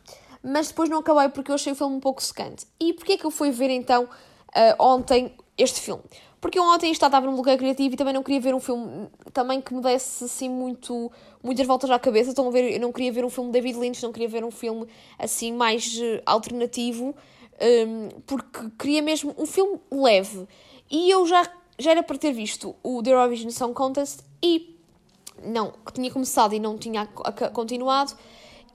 mas 0.43 0.69
depois 0.69 0.89
não 0.89 1.01
acabei 1.01 1.29
porque 1.29 1.51
eu 1.51 1.57
achei 1.57 1.75
o 1.75 1.77
filme 1.77 1.97
um 1.97 2.01
pouco 2.01 2.23
secante. 2.23 2.67
E 2.81 2.95
porquê 2.95 3.13
é 3.13 3.19
que 3.19 3.27
eu 3.27 3.31
fui 3.31 3.51
ver 3.51 3.69
então 3.69 4.09
uh, 4.57 4.83
ontem 4.83 5.35
este 5.57 5.81
filme. 5.81 6.03
Porque 6.41 6.59
eu 6.59 6.65
ontem 6.65 6.91
estava 6.91 7.21
num 7.21 7.35
bloqueio 7.35 7.57
criativo 7.57 7.95
e 7.95 7.97
também 7.97 8.13
não 8.13 8.23
queria 8.23 8.41
ver 8.41 8.53
um 8.53 8.59
filme 8.59 9.09
também 9.33 9.61
que 9.61 9.73
me 9.73 9.81
desse 9.81 10.25
assim 10.25 10.49
muito, 10.49 11.11
muitas 11.41 11.65
voltas 11.65 11.89
à 11.89 11.99
cabeça. 12.01 12.31
Estão 12.31 12.49
a 12.49 12.51
ver, 12.51 12.73
eu 12.73 12.81
não 12.81 12.91
queria 12.91 13.13
ver 13.13 13.25
um 13.25 13.31
filme 13.31 13.51
de 13.51 13.61
David 13.61 13.79
Lynch, 13.79 14.03
não 14.03 14.13
queria 14.13 14.29
ver 14.29 14.45
um 14.45 14.51
filme 14.51 14.87
assim 15.19 15.53
mais 15.53 15.97
uh, 15.99 16.21
alternativo, 16.27 17.15
um, 17.61 18.09
porque 18.27 18.71
queria 18.77 19.01
mesmo 19.01 19.33
um 19.39 19.47
filme 19.47 19.79
leve. 19.91 20.49
E 20.91 21.09
eu 21.11 21.25
já, 21.27 21.49
já 21.79 21.93
era 21.93 22.03
para 22.03 22.19
ter 22.19 22.33
visto 22.33 22.75
o 22.83 23.01
The 23.03 23.11
Eurovision 23.11 23.51
Song 23.51 23.73
Contest 23.73 24.21
e 24.43 24.77
não, 25.45 25.73
que 25.87 25.93
tinha 25.93 26.11
começado 26.11 26.55
e 26.55 26.59
não 26.59 26.77
tinha 26.77 27.07
continuado. 27.53 28.15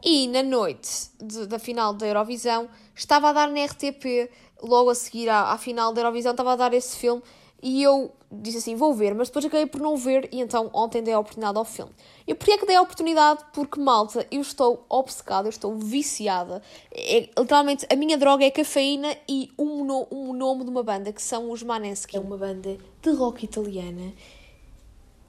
E 0.03 0.27
na 0.27 0.43
noite 0.43 1.09
de, 1.19 1.47
da 1.47 1.59
final 1.59 1.93
da 1.93 2.07
Eurovisão 2.07 2.69
estava 2.95 3.29
a 3.29 3.33
dar 3.33 3.49
na 3.49 3.65
RTP 3.65 4.29
logo 4.61 4.89
a 4.89 4.95
seguir 4.95 5.29
à, 5.29 5.51
à 5.51 5.57
final 5.57 5.93
da 5.93 6.01
Eurovisão, 6.01 6.31
estava 6.31 6.53
a 6.53 6.55
dar 6.55 6.73
esse 6.73 6.97
filme 6.97 7.21
e 7.61 7.81
eu 7.81 8.11
disse 8.31 8.57
assim, 8.57 8.75
vou 8.75 8.93
ver, 8.93 9.15
mas 9.15 9.29
depois 9.29 9.45
acabei 9.45 9.65
por 9.65 9.81
não 9.81 9.97
ver 9.97 10.29
e 10.31 10.41
então 10.41 10.69
ontem 10.73 11.01
dei 11.01 11.13
a 11.13 11.19
oportunidade 11.19 11.57
ao 11.57 11.65
filme. 11.65 11.91
E 12.27 12.35
porquê 12.35 12.51
é 12.51 12.57
que 12.57 12.65
dei 12.65 12.75
a 12.75 12.81
oportunidade? 12.81 13.43
Porque, 13.53 13.79
malta, 13.79 14.27
eu 14.29 14.41
estou 14.41 14.85
obcecada, 14.89 15.47
eu 15.47 15.49
estou 15.49 15.75
viciada. 15.75 16.61
É, 16.91 17.29
literalmente, 17.37 17.87
a 17.91 17.95
minha 17.95 18.17
droga 18.17 18.45
é 18.45 18.51
cafeína 18.51 19.15
e 19.27 19.49
um, 19.57 19.83
no, 19.85 20.07
um 20.11 20.33
nome 20.33 20.65
de 20.65 20.69
uma 20.69 20.83
banda, 20.83 21.11
que 21.11 21.21
são 21.21 21.49
os 21.49 21.63
Maneskin. 21.63 22.17
É 22.17 22.19
uma 22.19 22.37
banda 22.37 22.77
de 23.01 23.09
rock 23.11 23.45
italiana 23.45 24.13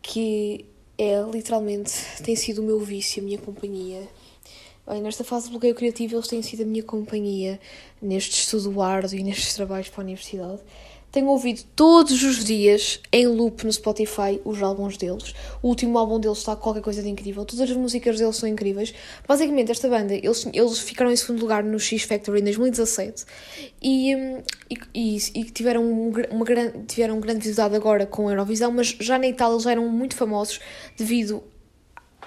que 0.03 0.67
é, 0.99 1.23
literalmente, 1.33 1.93
tem 2.25 2.35
sido 2.35 2.61
o 2.61 2.65
meu 2.65 2.81
vício, 2.81 3.23
a 3.23 3.25
minha 3.25 3.39
companhia. 3.39 4.09
Olha, 4.91 5.03
nesta 5.03 5.23
fase 5.23 5.45
de 5.45 5.51
bloqueio 5.51 5.75
criativo, 5.75 6.17
eles 6.17 6.27
têm 6.27 6.41
sido 6.41 6.63
a 6.63 6.65
minha 6.65 6.83
companhia 6.83 7.61
neste 8.01 8.41
estudo 8.41 8.81
árduo 8.81 9.19
e 9.19 9.23
nestes 9.23 9.53
trabalhos 9.55 9.91
para 9.91 10.01
a 10.01 10.05
universidade. 10.05 10.61
Tenho 11.13 11.27
ouvido 11.27 11.63
todos 11.77 12.23
os 12.23 12.43
dias, 12.43 12.99
em 13.13 13.27
loop 13.27 13.67
no 13.67 13.73
Spotify, 13.73 14.41
os 14.47 14.63
álbuns 14.63 14.97
deles. 14.97 15.35
O 15.63 15.69
último 15.69 15.99
álbum 15.99 16.19
deles 16.19 16.39
está 16.39 16.57
qualquer 16.57 16.81
coisa 16.81 17.03
de 17.03 17.09
incrível. 17.11 17.45
Todas 17.45 17.71
as 17.71 17.77
músicas 17.77 18.19
deles 18.19 18.37
são 18.37 18.49
incríveis. 18.49 18.95
Basicamente, 19.27 19.71
esta 19.71 19.91
banda, 19.91 20.15
eles, 20.15 20.49
eles 20.55 20.79
ficaram 20.79 21.11
em 21.11 21.17
segundo 21.17 21.41
lugar 21.43 21.63
no 21.63 21.79
X 21.79 22.05
Factory 22.05 22.41
em 22.41 22.45
2017 22.45 23.27
e, 23.83 24.17
hum, 24.17 24.43
e, 24.95 25.19
e, 25.35 25.45
tiveram, 25.45 25.83
uma 26.31 26.45
grande, 26.47 26.85
tiveram 26.87 27.21
grande 27.21 27.41
visibilidade 27.41 27.77
agora 27.77 28.07
com 28.07 28.29
a 28.29 28.33
Eurovisão, 28.33 28.73
mas 28.73 28.97
já 28.99 29.19
na 29.19 29.27
Itália 29.29 29.55
eles 29.55 29.67
eram 29.67 29.87
muito 29.87 30.17
famosos 30.17 30.61
devido 30.97 31.45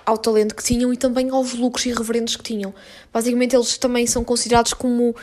ao 0.05 0.17
talento 0.17 0.55
que 0.55 0.63
tinham 0.63 0.93
e 0.93 0.97
também 0.97 1.29
aos 1.29 1.53
lucros 1.53 1.85
irreverentes 1.85 2.35
que 2.35 2.43
tinham. 2.43 2.73
Basicamente, 3.13 3.55
eles 3.55 3.77
também 3.77 4.05
são 4.05 4.23
considerados 4.23 4.73
como 4.73 5.15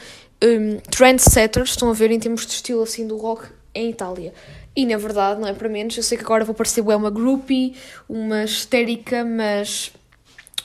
um, 0.43 0.81
trendsetters, 0.91 1.71
estão 1.71 1.91
a 1.91 1.93
ver, 1.93 2.11
em 2.11 2.19
termos 2.19 2.47
de 2.47 2.53
estilo 2.53 2.83
assim 2.83 3.07
do 3.07 3.17
rock 3.17 3.49
em 3.75 3.91
Itália. 3.91 4.33
E 4.75 4.87
na 4.87 4.97
verdade, 4.97 5.41
não 5.41 5.49
é 5.49 5.53
para 5.53 5.69
menos, 5.69 5.97
eu 5.97 6.03
sei 6.03 6.17
que 6.17 6.25
agora 6.25 6.45
vou 6.45 6.55
parecer 6.55 6.81
é 6.81 6.97
uma 6.97 7.11
groupie, 7.11 7.75
uma 8.09 8.45
histérica, 8.45 9.25
mas 9.25 9.93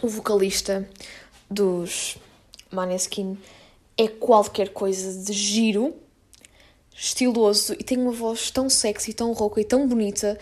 o 0.01 0.07
vocalista 0.07 0.87
dos 1.49 2.17
Maneskin 2.71 3.37
é 3.97 4.07
qualquer 4.07 4.69
coisa 4.69 5.23
de 5.23 5.33
giro, 5.33 5.95
estiloso 6.95 7.73
e 7.73 7.83
tem 7.83 7.97
uma 7.97 8.11
voz 8.11 8.51
tão 8.51 8.69
sexy, 8.69 9.13
tão 9.13 9.31
rouca 9.33 9.59
e 9.59 9.65
tão 9.65 9.87
bonita 9.87 10.37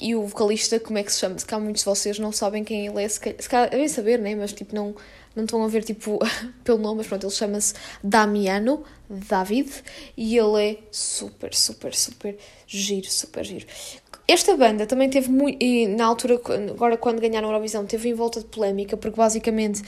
e 0.00 0.14
o 0.14 0.26
vocalista, 0.26 0.80
como 0.80 0.98
é 0.98 1.02
que 1.02 1.12
se 1.12 1.20
chama? 1.20 1.38
Se 1.38 1.44
cá 1.44 1.58
muitos 1.58 1.82
de 1.82 1.86
vocês 1.86 2.18
não 2.18 2.32
sabem 2.32 2.64
quem 2.64 2.86
ele 2.86 3.02
é, 3.02 3.08
se 3.08 3.20
calhar, 3.20 3.42
se 3.42 3.48
calhar 3.48 3.70
devem 3.70 3.88
saber, 3.88 4.18
né? 4.18 4.34
Mas 4.34 4.52
tipo, 4.52 4.74
não, 4.74 4.94
não 5.36 5.44
estão 5.44 5.62
a 5.62 5.68
ver 5.68 5.84
tipo 5.84 6.18
pelo 6.64 6.78
nome, 6.78 6.98
mas 6.98 7.06
pronto, 7.06 7.26
ele 7.26 7.32
chama-se 7.32 7.74
Damiano 8.02 8.84
David 9.08 9.70
e 10.16 10.36
ele 10.36 10.70
é 10.70 10.78
super, 10.90 11.54
super, 11.54 11.94
super 11.94 12.36
giro, 12.66 13.10
super 13.10 13.44
giro. 13.44 13.66
Esta 14.26 14.56
banda 14.56 14.86
também 14.86 15.10
teve 15.10 15.28
muito, 15.30 15.62
e 15.62 15.86
na 15.88 16.06
altura, 16.06 16.40
agora 16.70 16.96
quando 16.96 17.20
ganharam 17.20 17.48
a 17.48 17.50
Eurovisão, 17.50 17.84
teve 17.84 18.08
em 18.08 18.14
volta 18.14 18.40
de 18.40 18.46
polémica, 18.46 18.96
porque 18.96 19.16
basicamente 19.16 19.82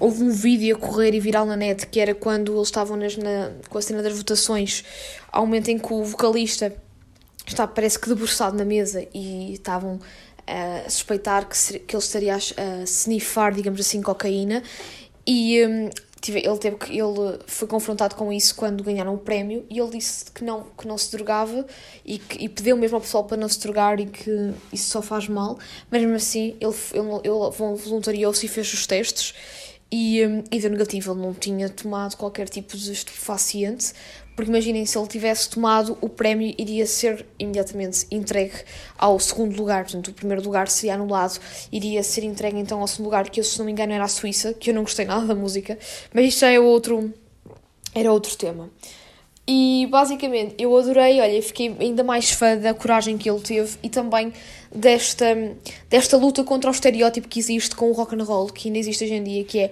houve 0.00 0.22
um 0.22 0.30
vídeo 0.30 0.74
a 0.74 0.78
correr 0.78 1.14
e 1.14 1.20
viral 1.20 1.46
na 1.46 1.56
net 1.56 1.86
que 1.86 2.00
era 2.00 2.14
quando 2.14 2.56
eles 2.56 2.68
estavam 2.68 2.96
nas, 2.96 3.16
na, 3.16 3.52
com 3.68 3.78
a 3.78 3.82
cena 3.82 4.02
das 4.02 4.16
votações, 4.16 4.84
ao 5.30 5.46
momento 5.46 5.68
em 5.68 5.78
que 5.78 5.92
o 5.92 6.02
vocalista 6.02 6.74
está, 7.46 7.66
parece 7.66 7.98
que 7.98 8.08
debruçado 8.08 8.56
na 8.56 8.64
mesa 8.64 9.06
e 9.14 9.52
estavam 9.52 10.00
a 10.46 10.88
suspeitar 10.88 11.48
que, 11.48 11.78
que 11.80 11.96
ele 11.96 12.02
estaria 12.02 12.34
a, 12.34 12.82
snifar, 12.84 13.52
digamos 13.54 13.80
assim, 13.80 14.02
cocaína. 14.02 14.62
E 15.26 15.64
um, 15.66 15.88
ele, 16.32 16.58
teve, 16.58 16.76
ele 16.90 17.38
foi 17.46 17.68
confrontado 17.68 18.14
com 18.14 18.32
isso 18.32 18.54
quando 18.54 18.82
ganharam 18.82 19.14
o 19.14 19.18
prémio 19.18 19.64
e 19.68 19.78
ele 19.78 19.90
disse 19.90 20.30
que 20.30 20.42
não, 20.44 20.64
que 20.78 20.86
não 20.86 20.96
se 20.96 21.14
drogava 21.14 21.66
e, 22.04 22.18
que, 22.18 22.44
e 22.44 22.48
pediu 22.48 22.76
mesmo 22.76 22.96
ao 22.96 23.00
pessoal 23.00 23.24
para 23.24 23.36
não 23.36 23.48
se 23.48 23.60
drogar 23.60 24.00
e 24.00 24.06
que 24.06 24.54
isso 24.72 24.90
só 24.90 25.02
faz 25.02 25.28
mal, 25.28 25.58
mas 25.90 26.00
mesmo 26.00 26.16
assim 26.16 26.56
ele, 26.60 26.74
ele, 26.92 27.20
ele 27.24 27.50
voluntariou-se 27.76 28.46
e 28.46 28.48
fez 28.48 28.72
os 28.72 28.86
testes 28.86 29.34
E, 29.90 30.26
um, 30.26 30.42
e 30.50 30.60
deu 30.60 30.70
negativo, 30.70 31.12
ele 31.12 31.20
não 31.20 31.34
tinha 31.34 31.68
tomado 31.68 32.16
qualquer 32.16 32.48
tipo 32.48 32.76
de 32.76 32.92
estupefaciente, 32.92 33.92
porque 34.34 34.50
imaginem, 34.50 34.84
se 34.84 34.98
ele 34.98 35.06
tivesse 35.06 35.48
tomado, 35.48 35.96
o 36.00 36.08
prémio 36.08 36.54
iria 36.58 36.86
ser 36.86 37.26
imediatamente 37.38 38.06
entregue 38.10 38.54
ao 38.98 39.18
segundo 39.20 39.56
lugar. 39.56 39.84
Portanto, 39.84 40.08
o 40.08 40.12
primeiro 40.12 40.42
lugar 40.42 40.68
seria 40.68 40.94
anulado, 40.94 41.38
iria 41.70 42.02
ser 42.02 42.24
entregue 42.24 42.58
então 42.58 42.80
ao 42.80 42.86
segundo 42.86 43.06
lugar, 43.06 43.28
que 43.30 43.40
eu, 43.40 43.44
se 43.44 43.58
não 43.58 43.66
me 43.66 43.72
engano, 43.72 43.92
era 43.92 44.04
a 44.04 44.08
Suíça, 44.08 44.52
que 44.52 44.70
eu 44.70 44.74
não 44.74 44.82
gostei 44.82 45.04
nada 45.04 45.26
da 45.26 45.34
música, 45.34 45.78
mas 46.12 46.26
isto 46.26 46.40
já 46.40 46.50
é 46.50 46.58
outro, 46.58 47.12
era 47.94 48.12
outro 48.12 48.36
tema. 48.36 48.70
E 49.46 49.86
basicamente 49.90 50.54
eu 50.58 50.74
adorei, 50.76 51.20
olha, 51.20 51.42
fiquei 51.42 51.76
ainda 51.78 52.02
mais 52.02 52.30
fã 52.30 52.56
da 52.56 52.72
coragem 52.72 53.18
que 53.18 53.28
ele 53.28 53.40
teve 53.40 53.76
e 53.82 53.90
também 53.90 54.32
desta, 54.74 55.26
desta 55.90 56.16
luta 56.16 56.42
contra 56.42 56.70
o 56.70 56.72
estereótipo 56.72 57.28
que 57.28 57.38
existe 57.38 57.76
com 57.76 57.90
o 57.90 57.92
rock 57.92 58.14
and 58.14 58.24
roll, 58.24 58.46
que 58.46 58.68
ainda 58.68 58.78
existe 58.78 59.04
hoje 59.04 59.14
em 59.14 59.22
dia, 59.22 59.44
que 59.44 59.58
é, 59.58 59.70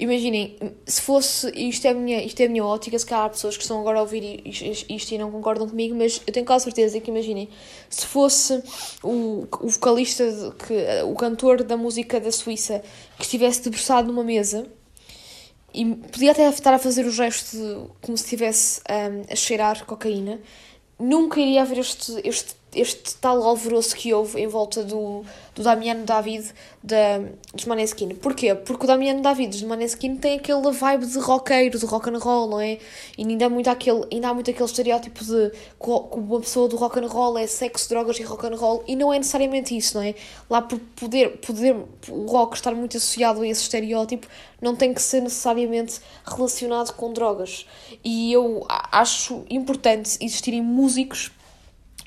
imaginem, 0.00 0.56
se 0.86 1.02
fosse, 1.02 1.52
isto 1.54 1.86
é 1.86 1.90
a 1.90 1.94
minha, 1.94 2.24
isto 2.24 2.40
é 2.40 2.46
a 2.46 2.48
minha 2.48 2.64
ótica, 2.64 2.98
se 2.98 3.04
calhar 3.04 3.26
há 3.26 3.28
pessoas 3.28 3.56
que 3.56 3.62
estão 3.62 3.78
agora 3.80 3.98
a 3.98 4.00
ouvir 4.00 4.42
isto, 4.46 5.12
e 5.14 5.18
não 5.18 5.30
concordam 5.30 5.68
comigo, 5.68 5.94
mas 5.94 6.22
eu 6.26 6.32
tenho 6.32 6.46
quase 6.46 6.64
certeza 6.64 6.98
que, 6.98 7.10
imaginem, 7.10 7.50
se 7.90 8.06
fosse 8.06 8.62
o, 9.02 9.46
o 9.60 9.68
vocalista, 9.68 10.24
de, 10.32 10.50
que, 10.52 11.02
o 11.04 11.14
cantor 11.14 11.62
da 11.62 11.76
música 11.76 12.18
da 12.18 12.32
Suíça 12.32 12.82
que 13.18 13.24
estivesse 13.24 13.62
debruçado 13.62 14.08
numa 14.08 14.24
mesa 14.24 14.66
e 15.74 15.84
podia 15.84 16.32
até 16.32 16.48
estar 16.48 16.72
a 16.72 16.78
fazer 16.78 17.04
o 17.04 17.10
gesto 17.10 17.56
de, 17.56 17.88
como 18.00 18.16
se 18.16 18.24
estivesse 18.24 18.80
um, 18.80 19.32
a 19.32 19.36
cheirar 19.36 19.84
cocaína, 19.84 20.40
nunca 20.98 21.38
iria 21.38 21.60
haver 21.60 21.78
este, 21.78 22.20
este 22.24 22.54
este 22.74 23.16
tal 23.16 23.42
alvoroço 23.42 23.94
que 23.96 24.12
houve 24.14 24.40
em 24.40 24.46
volta 24.46 24.82
do, 24.84 25.24
do 25.54 25.62
Damiano 25.62 26.04
David 26.04 26.52
da, 26.82 27.20
dos 27.52 27.64
Maneskin. 27.64 28.14
Porquê? 28.14 28.54
Porque 28.54 28.84
o 28.84 28.86
Damiano 28.86 29.20
David 29.20 29.50
dos 29.50 29.62
Maneskin 29.62 30.16
tem 30.16 30.38
aquele 30.38 30.70
vibe 30.70 31.06
de 31.06 31.18
roqueiro, 31.18 31.78
de 31.78 31.84
rock 31.86 32.10
and 32.10 32.18
roll, 32.18 32.48
não 32.48 32.60
é? 32.60 32.78
E 33.18 33.24
ainda 33.24 33.46
há 33.46 33.48
muito 33.48 33.68
aquele, 33.68 34.06
ainda 34.12 34.28
há 34.28 34.34
muito 34.34 34.50
aquele 34.50 34.64
estereótipo 34.64 35.24
de 35.24 35.50
que 35.50 35.90
uma 35.90 36.40
pessoa 36.40 36.68
do 36.68 36.76
rock 36.76 36.98
and 37.00 37.08
roll 37.08 37.36
é 37.36 37.46
sexo, 37.46 37.88
drogas 37.88 38.18
e 38.18 38.22
rock 38.22 38.46
and 38.46 38.56
roll, 38.56 38.84
e 38.86 38.94
não 38.94 39.12
é 39.12 39.18
necessariamente 39.18 39.76
isso, 39.76 39.96
não 39.96 40.04
é? 40.04 40.14
Lá 40.48 40.62
por 40.62 40.78
poder, 40.96 41.38
poder 41.38 41.76
o 42.08 42.26
rock 42.26 42.56
estar 42.56 42.74
muito 42.74 42.96
associado 42.96 43.42
a 43.42 43.48
esse 43.48 43.62
estereótipo, 43.62 44.26
não 44.60 44.76
tem 44.76 44.94
que 44.94 45.02
ser 45.02 45.20
necessariamente 45.20 46.00
relacionado 46.24 46.92
com 46.94 47.12
drogas. 47.12 47.66
E 48.04 48.32
eu 48.32 48.64
acho 48.68 49.44
importante 49.48 50.16
existirem 50.20 50.62
músicos 50.62 51.32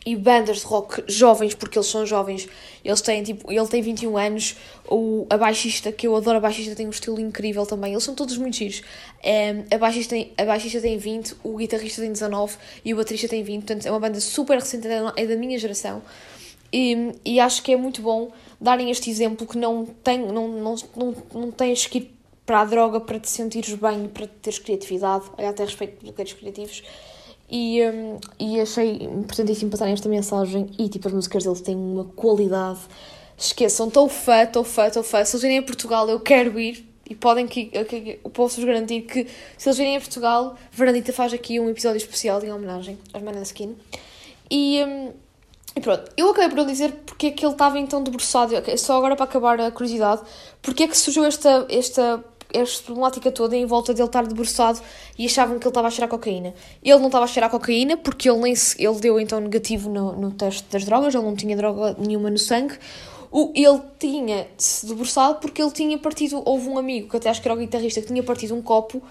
e 0.05 0.15
bandas 0.15 0.59
de 0.59 0.65
rock 0.65 1.03
jovens, 1.07 1.53
porque 1.53 1.77
eles 1.77 1.87
são 1.87 2.05
jovens, 2.05 2.47
eles 2.83 3.01
têm 3.01 3.23
tipo, 3.23 3.51
ele 3.51 3.67
tem 3.67 3.81
21 3.81 4.17
anos, 4.17 4.57
o, 4.87 5.25
a 5.29 5.37
baixista, 5.37 5.91
que 5.91 6.07
eu 6.07 6.15
adoro 6.15 6.37
a 6.37 6.41
baixista, 6.41 6.75
tem 6.75 6.85
um 6.85 6.89
estilo 6.89 7.19
incrível 7.19 7.65
também, 7.65 7.93
eles 7.93 8.03
são 8.03 8.13
todos 8.13 8.37
muito 8.37 8.57
giros. 8.57 8.81
Um, 9.23 9.75
a, 9.75 9.77
baixista 9.77 10.15
tem, 10.15 10.33
a 10.37 10.43
baixista 10.43 10.81
tem 10.81 10.97
20, 10.97 11.35
o 11.43 11.57
guitarrista 11.57 12.01
tem 12.01 12.11
19 12.11 12.57
e 12.83 12.93
o 12.93 12.97
baterista 12.97 13.27
tem 13.27 13.43
20, 13.43 13.61
portanto 13.61 13.85
é 13.85 13.91
uma 13.91 13.99
banda 13.99 14.19
super 14.19 14.55
recente, 14.55 14.87
é 15.15 15.25
da 15.25 15.35
minha 15.35 15.57
geração. 15.57 16.01
E, 16.71 17.13
e 17.23 17.39
acho 17.39 17.61
que 17.61 17.71
é 17.71 17.77
muito 17.77 18.01
bom 18.01 18.31
darem 18.59 18.89
este 18.89 19.09
exemplo 19.09 19.45
que 19.45 19.57
não, 19.57 19.85
tem, 19.85 20.19
não, 20.19 20.47
não, 20.47 20.75
não, 20.95 21.15
não 21.33 21.51
tens 21.51 21.85
que 21.85 21.99
ir 21.99 22.13
para 22.45 22.61
a 22.61 22.65
droga 22.65 22.99
para 22.99 23.19
te 23.19 23.29
sentires 23.29 23.73
bem, 23.75 24.09
para 24.09 24.27
teres 24.27 24.59
criatividade, 24.59 25.25
até 25.37 25.63
respeito 25.63 25.99
de 25.99 26.05
bloqueios 26.05 26.33
criativos 26.33 26.83
e, 27.49 27.81
um, 27.83 28.17
e 28.39 28.59
achei 28.59 29.03
importantíssimo 29.03 29.71
passar 29.71 29.89
esta 29.89 30.09
mensagem. 30.09 30.69
E 30.77 30.89
tipo, 30.89 31.07
as 31.07 31.13
músicas 31.13 31.43
deles 31.43 31.61
têm 31.61 31.75
uma 31.75 32.05
qualidade. 32.05 32.79
Esqueçam, 33.37 33.87
estou 33.87 34.07
fã, 34.09 34.43
estou 34.43 34.63
fã, 34.63 34.87
estou 34.87 35.03
fã. 35.03 35.23
Se 35.23 35.35
eles 35.35 35.41
virem 35.41 35.57
a 35.59 35.63
Portugal, 35.63 36.09
eu 36.09 36.19
quero 36.19 36.59
ir. 36.59 36.87
E 37.09 37.15
podem 37.15 37.45
que, 37.47 37.69
eu 37.73 38.29
posso-vos 38.29 38.63
garantir 38.63 39.01
que 39.01 39.27
se 39.57 39.67
eles 39.67 39.77
virem 39.77 39.97
a 39.97 39.99
Portugal, 39.99 40.55
Verandita 40.71 41.11
faz 41.11 41.33
aqui 41.33 41.59
um 41.59 41.69
episódio 41.69 41.97
especial 41.97 42.41
em 42.43 42.51
homenagem 42.51 42.97
aos 43.11 43.21
Maneskin. 43.21 43.75
E, 44.49 44.81
um, 44.83 45.11
e 45.75 45.81
pronto, 45.81 46.09
eu 46.15 46.29
acabei 46.29 46.55
por 46.55 46.65
dizer 46.65 46.93
porque 47.05 47.27
é 47.27 47.31
que 47.31 47.45
ele 47.45 47.51
estava 47.51 47.77
então 47.77 48.01
debruçado. 48.01 48.53
Só 48.77 48.97
agora 48.97 49.15
para 49.15 49.25
acabar 49.25 49.59
a 49.59 49.69
curiosidade, 49.69 50.21
porque 50.61 50.83
é 50.83 50.87
que 50.87 50.97
surgiu 50.97 51.25
esta, 51.25 51.67
esta 51.69 52.23
esta 52.53 52.83
problemática 52.83 53.31
toda 53.31 53.55
em 53.57 53.65
volta 53.65 53.93
dele 53.93 54.07
estar 54.07 54.25
debruçado 54.25 54.79
e 55.17 55.25
achavam 55.25 55.57
que 55.59 55.65
ele 55.65 55.71
estava 55.71 55.87
a 55.87 55.91
cheirar 55.91 56.09
cocaína. 56.09 56.53
Ele 56.83 56.99
não 56.99 57.07
estava 57.07 57.25
a 57.25 57.27
cheirar 57.27 57.49
cocaína 57.49 57.97
porque 57.97 58.29
ele, 58.29 58.39
nem 58.39 58.55
se, 58.55 58.81
ele 58.81 58.99
deu 58.99 59.19
então 59.19 59.39
negativo 59.39 59.89
no, 59.89 60.13
no 60.13 60.31
teste 60.31 60.63
das 60.71 60.85
drogas, 60.85 61.13
ele 61.13 61.23
não 61.23 61.35
tinha 61.35 61.57
droga 61.57 61.95
nenhuma 61.99 62.29
no 62.29 62.37
sangue. 62.37 62.77
O, 63.31 63.51
ele 63.55 63.81
tinha 63.97 64.47
se 64.57 64.85
debruçado 64.85 65.39
porque 65.39 65.61
ele 65.61 65.71
tinha 65.71 65.97
partido. 65.97 66.41
Houve 66.45 66.69
um 66.69 66.77
amigo 66.77 67.09
que 67.09 67.17
até 67.17 67.29
acho 67.29 67.41
que 67.41 67.47
era 67.47 67.55
o 67.55 67.59
guitarrista 67.59 67.99
que 67.99 68.07
tinha 68.07 68.21
partido 68.21 68.53
um 68.53 68.61
copo 68.61 69.01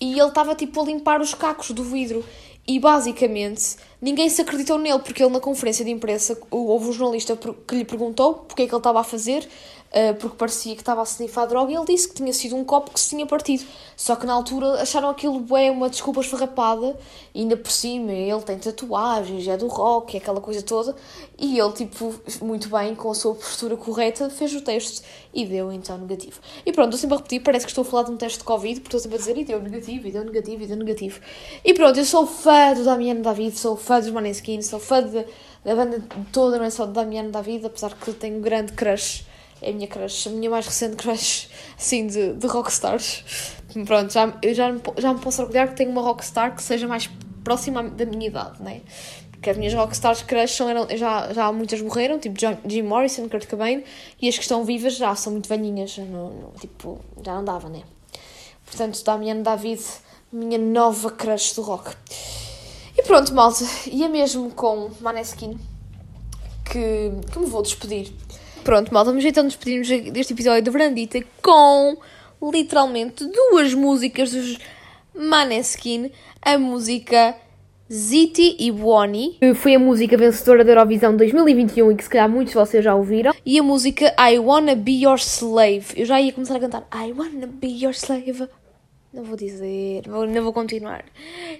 e 0.00 0.18
ele 0.18 0.28
estava 0.28 0.54
tipo 0.54 0.80
a 0.80 0.84
limpar 0.84 1.20
os 1.20 1.32
cacos 1.32 1.70
do 1.70 1.84
vidro. 1.84 2.24
E 2.68 2.80
basicamente 2.80 3.76
ninguém 4.02 4.28
se 4.28 4.42
acreditou 4.42 4.76
nele 4.76 4.98
porque 4.98 5.22
ele 5.22 5.32
na 5.32 5.38
conferência 5.38 5.84
de 5.84 5.90
imprensa 5.92 6.36
houve 6.50 6.88
um 6.88 6.92
jornalista 6.92 7.38
que 7.66 7.76
lhe 7.76 7.84
perguntou 7.84 8.34
porque 8.34 8.62
é 8.62 8.66
que 8.66 8.72
ele 8.72 8.80
estava 8.80 9.00
a 9.00 9.04
fazer 9.04 9.48
uh, 9.96 10.14
porque 10.16 10.36
parecia 10.36 10.74
que 10.74 10.82
estava 10.82 11.00
a 11.00 11.04
snifar 11.04 11.46
droga, 11.46 11.72
e 11.72 11.74
ele 11.74 11.86
disse 11.86 12.08
que 12.08 12.14
tinha 12.14 12.32
sido 12.32 12.54
um 12.54 12.64
copo 12.64 12.90
que 12.90 13.00
se 13.00 13.10
tinha 13.10 13.24
partido. 13.26 13.64
Só 13.96 14.14
que 14.14 14.26
na 14.26 14.34
altura 14.34 14.82
acharam 14.82 15.08
aquilo 15.08 15.40
bem 15.40 15.70
uma 15.70 15.88
desculpa 15.88 16.20
esfarrapada, 16.20 16.98
e 17.34 17.40
ainda 17.40 17.56
por 17.56 17.70
cima 17.70 18.12
ele 18.12 18.42
tem 18.42 18.58
tatuagens, 18.58 19.48
é 19.48 19.56
do 19.56 19.68
rock, 19.68 20.16
é 20.16 20.20
aquela 20.20 20.40
coisa 20.40 20.60
toda, 20.62 20.94
e 21.38 21.58
ele, 21.58 21.72
tipo, 21.72 22.14
muito 22.42 22.68
bem, 22.68 22.94
com 22.94 23.10
a 23.10 23.14
sua 23.14 23.34
postura 23.34 23.76
correta, 23.76 24.28
fez 24.28 24.54
o 24.54 24.60
teste 24.60 25.02
e 25.32 25.46
deu 25.46 25.72
então 25.72 25.96
negativo. 25.96 26.40
E 26.64 26.72
pronto, 26.72 26.92
eu 26.92 26.98
sempre 26.98 27.14
a 27.14 27.18
repetir, 27.18 27.42
parece 27.42 27.64
que 27.64 27.70
estou 27.70 27.82
a 27.82 27.84
falar 27.84 28.02
de 28.04 28.10
um 28.10 28.16
teste 28.16 28.38
de 28.38 28.44
Covid, 28.44 28.80
porque 28.80 28.96
estou 28.96 29.00
sempre 29.00 29.16
a 29.16 29.18
dizer 29.18 29.38
e 29.38 29.44
deu 29.44 29.62
negativo, 29.62 30.06
e 30.06 30.12
deu 30.12 30.24
negativo, 30.24 30.62
e 30.62 30.66
deu 30.66 30.76
negativo. 30.76 31.20
E 31.64 31.72
pronto, 31.72 31.98
eu 31.98 32.04
sou 32.04 32.26
fã 32.26 32.74
do 32.74 32.84
Damiano 32.84 33.22
David, 33.22 33.58
sou 33.58 33.76
fã 33.76 33.98
dos 33.98 34.10
Maneskin, 34.10 34.60
sou 34.60 34.78
fã 34.78 35.02
de, 35.02 35.24
da 35.64 35.74
banda 35.74 36.02
toda, 36.32 36.58
não 36.58 36.64
é 36.64 36.70
só 36.70 36.84
do 36.84 36.92
Damiano 36.92 37.30
David, 37.30 37.64
apesar 37.64 37.94
que 37.94 38.12
tenho 38.12 38.38
um 38.38 38.40
grande 38.40 38.72
crush 38.72 39.24
é 39.62 39.70
a 39.70 39.72
minha 39.72 39.86
crush, 39.86 40.26
a 40.26 40.30
minha 40.30 40.50
mais 40.50 40.66
recente 40.66 40.96
crush, 40.96 41.48
assim, 41.78 42.06
de, 42.06 42.34
de 42.34 42.46
rockstars. 42.46 43.24
Pronto, 43.84 44.12
já, 44.12 44.36
eu 44.42 44.54
já, 44.54 44.74
já 44.96 45.14
me 45.14 45.20
posso 45.20 45.42
orgulhar 45.42 45.68
que 45.68 45.76
tenho 45.76 45.90
uma 45.90 46.02
rockstar 46.02 46.54
que 46.54 46.62
seja 46.62 46.86
mais 46.86 47.10
próxima 47.44 47.82
da 47.82 48.04
minha 48.04 48.28
idade, 48.28 48.62
né? 48.62 48.80
Porque 49.30 49.50
as 49.50 49.56
minhas 49.56 49.74
rockstars 49.74 50.22
crush 50.22 50.60
eram, 50.60 50.86
já, 50.96 51.32
já 51.32 51.52
muitas 51.52 51.80
morreram, 51.80 52.18
tipo 52.18 52.38
Jim 52.66 52.82
Morrison, 52.82 53.28
Kurt 53.28 53.46
Cobain, 53.46 53.84
e 54.20 54.28
as 54.28 54.36
que 54.36 54.42
estão 54.42 54.64
vivas 54.64 54.96
já 54.96 55.14
são 55.14 55.32
muito 55.32 55.48
velhinhas, 55.48 55.96
não, 55.98 56.30
não, 56.30 56.50
tipo, 56.52 56.98
já 57.24 57.34
não 57.34 57.44
dava, 57.44 57.68
né? 57.68 57.82
Portanto, 58.64 59.02
Damiano 59.04 59.42
David, 59.42 59.82
minha 60.32 60.58
nova 60.58 61.10
crush 61.10 61.54
do 61.54 61.62
rock. 61.62 61.94
E 62.96 63.02
pronto, 63.02 63.32
malta, 63.34 63.64
e 63.86 64.02
é 64.02 64.08
mesmo 64.08 64.50
com 64.50 64.90
Maneskin 65.00 65.58
que, 66.64 67.12
que 67.32 67.38
me 67.38 67.46
vou 67.46 67.62
despedir. 67.62 68.12
Pronto, 68.66 68.92
malta, 68.92 69.10
vamos 69.10 69.24
então 69.24 69.46
despedirmos 69.46 69.88
deste 70.10 70.32
episódio 70.32 70.60
da 70.60 70.72
Brandita 70.72 71.20
com 71.40 71.96
literalmente 72.52 73.24
duas 73.24 73.72
músicas 73.72 74.32
dos 74.32 74.58
Maneskin. 75.14 76.10
A 76.42 76.58
música 76.58 77.36
Ziti 77.88 78.56
e 78.58 78.72
Buoni, 78.72 79.38
foi 79.54 79.76
a 79.76 79.78
música 79.78 80.16
vencedora 80.16 80.64
da 80.64 80.72
Eurovisão 80.72 81.16
2021 81.16 81.92
e 81.92 81.94
que 81.94 82.02
se 82.02 82.10
calhar 82.10 82.28
muitos 82.28 82.54
de 82.54 82.58
vocês 82.58 82.82
já 82.82 82.92
ouviram. 82.92 83.32
E 83.46 83.56
a 83.56 83.62
música 83.62 84.12
I 84.18 84.36
Wanna 84.40 84.74
Be 84.74 85.04
Your 85.04 85.18
Slave. 85.20 85.86
Eu 85.94 86.04
já 86.04 86.20
ia 86.20 86.32
começar 86.32 86.56
a 86.56 86.58
cantar 86.58 86.88
I 86.92 87.12
Wanna 87.12 87.46
Be 87.46 87.68
Your 87.68 87.92
Slave. 87.92 88.48
Não 89.16 89.24
vou 89.24 89.34
dizer, 89.34 90.02
vou, 90.06 90.26
não 90.26 90.42
vou 90.42 90.52
continuar. 90.52 91.02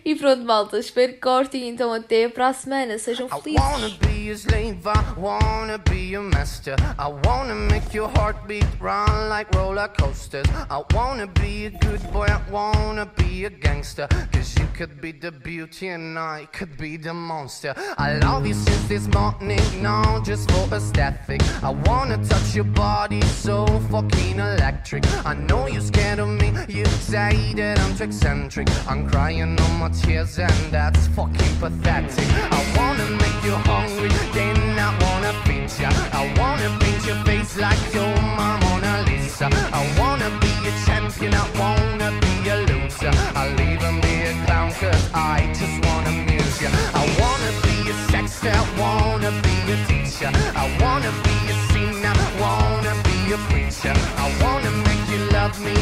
E 0.05 0.15
pronto, 0.15 0.45
malta, 0.45 0.79
espero 0.79 1.15
que 1.15 1.21
gostem. 1.21 1.71
Então, 1.71 1.91
até 1.91 2.29
para 2.29 2.49
a 2.49 2.53
semana. 2.53 2.99
Sejam 2.99 3.31
felizes. 3.31 3.59
I 3.59 3.73
wanna 3.73 3.89
be 3.99 4.31
a 4.31 4.35
slave, 4.37 4.87
I 4.87 5.19
wanna 5.19 5.79
be 5.79 6.15
a 6.15 6.21
master. 6.21 6.77
I 6.99 7.09
wanna 7.27 7.55
make 7.55 7.97
your 7.97 8.11
heartbeat 8.11 8.67
run 8.79 9.31
like 9.31 9.51
roller 9.57 9.89
coasters. 9.89 10.45
I 10.69 10.85
wanna 10.95 11.27
be 11.27 11.65
a 11.65 11.71
good 11.71 12.03
boy, 12.13 12.27
I 12.27 12.43
wanna 12.51 13.07
be 13.07 13.47
a 13.47 13.51
gangster. 13.51 14.07
Cause 14.33 14.55
you 14.59 14.67
could 14.75 15.01
be 15.01 15.13
the 15.13 15.33
beauty 15.33 15.89
and 15.89 16.19
I 16.19 16.47
could 16.53 16.77
be 16.77 16.99
the 16.99 17.15
monster. 17.15 17.73
I 17.97 18.19
love 18.19 18.47
you 18.47 18.53
since 18.53 18.87
this 18.87 19.09
morning, 19.15 19.63
no, 19.81 20.21
just 20.23 20.51
for 20.51 20.75
aesthetic. 20.75 21.41
I 21.63 21.71
wanna 21.87 22.19
touch 22.19 22.55
your 22.55 22.65
body 22.65 23.23
so 23.23 23.65
fucking 23.91 24.41
electric. 24.41 25.05
I 25.25 25.33
know 25.33 25.67
you're 25.67 25.81
scared 25.81 26.19
of 26.19 26.29
me, 26.29 26.53
you 26.69 26.85
say 26.85 27.46
I'm 27.55 28.03
eccentric. 28.03 28.69
I'm 28.89 29.09
crying 29.09 29.59
on 29.59 29.79
my 29.79 29.89
tears, 29.89 30.39
and 30.39 30.73
that's 30.73 31.07
fucking 31.09 31.57
pathetic. 31.59 32.29
I 32.51 32.61
wanna 32.77 33.09
make 33.23 33.39
you 33.45 33.55
hungry, 33.71 34.11
then 34.35 34.59
I 34.79 34.91
wanna 35.03 35.33
feed 35.45 35.71
ya. 35.81 35.89
I 36.13 36.27
wanna 36.39 36.69
paint 36.81 37.07
your 37.07 37.17
face 37.25 37.57
like 37.57 37.79
your 37.95 38.13
Mona 38.37 39.05
Lisa. 39.07 39.49
I 39.73 39.83
wanna 39.99 40.29
be 40.41 40.53
a 40.69 40.73
champion, 40.85 41.35
I 41.35 41.47
wanna 41.59 42.11
be 42.21 42.51
a 42.51 42.57
loser. 42.69 43.13
I'll 43.35 43.61
even 43.61 44.01
be 44.01 44.15
a 44.31 44.33
clown, 44.45 44.73
cause 44.73 45.09
I 45.15 45.47
just 45.55 45.77
wanna 45.87 46.11
amuse 46.11 46.61
ya. 46.61 46.71
I 46.95 47.05
wanna 47.21 47.53
be 47.63 47.91
a 47.91 47.95
sexter, 48.11 48.51
I 48.51 48.67
wanna 48.79 49.31
be 49.47 49.57
a 49.73 49.77
teacher. 49.87 50.31
I 50.63 50.67
wanna 50.83 51.13
be 51.25 51.37
a 51.53 51.57
singer, 51.73 52.13
I 52.13 52.29
wanna 52.43 52.93
be 53.09 53.33
a 53.33 53.39
preacher. 53.49 53.95
I 54.25 54.27
wanna 54.43 54.73
make 54.89 55.05
you 55.09 55.21
love 55.31 55.59
me, 55.61 55.75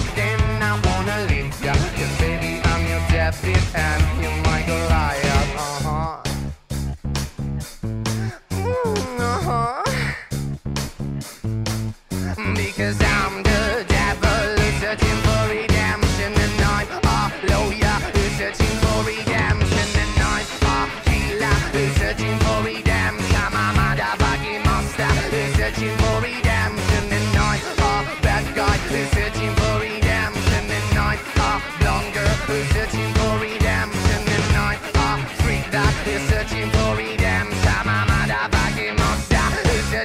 and 3.74 4.23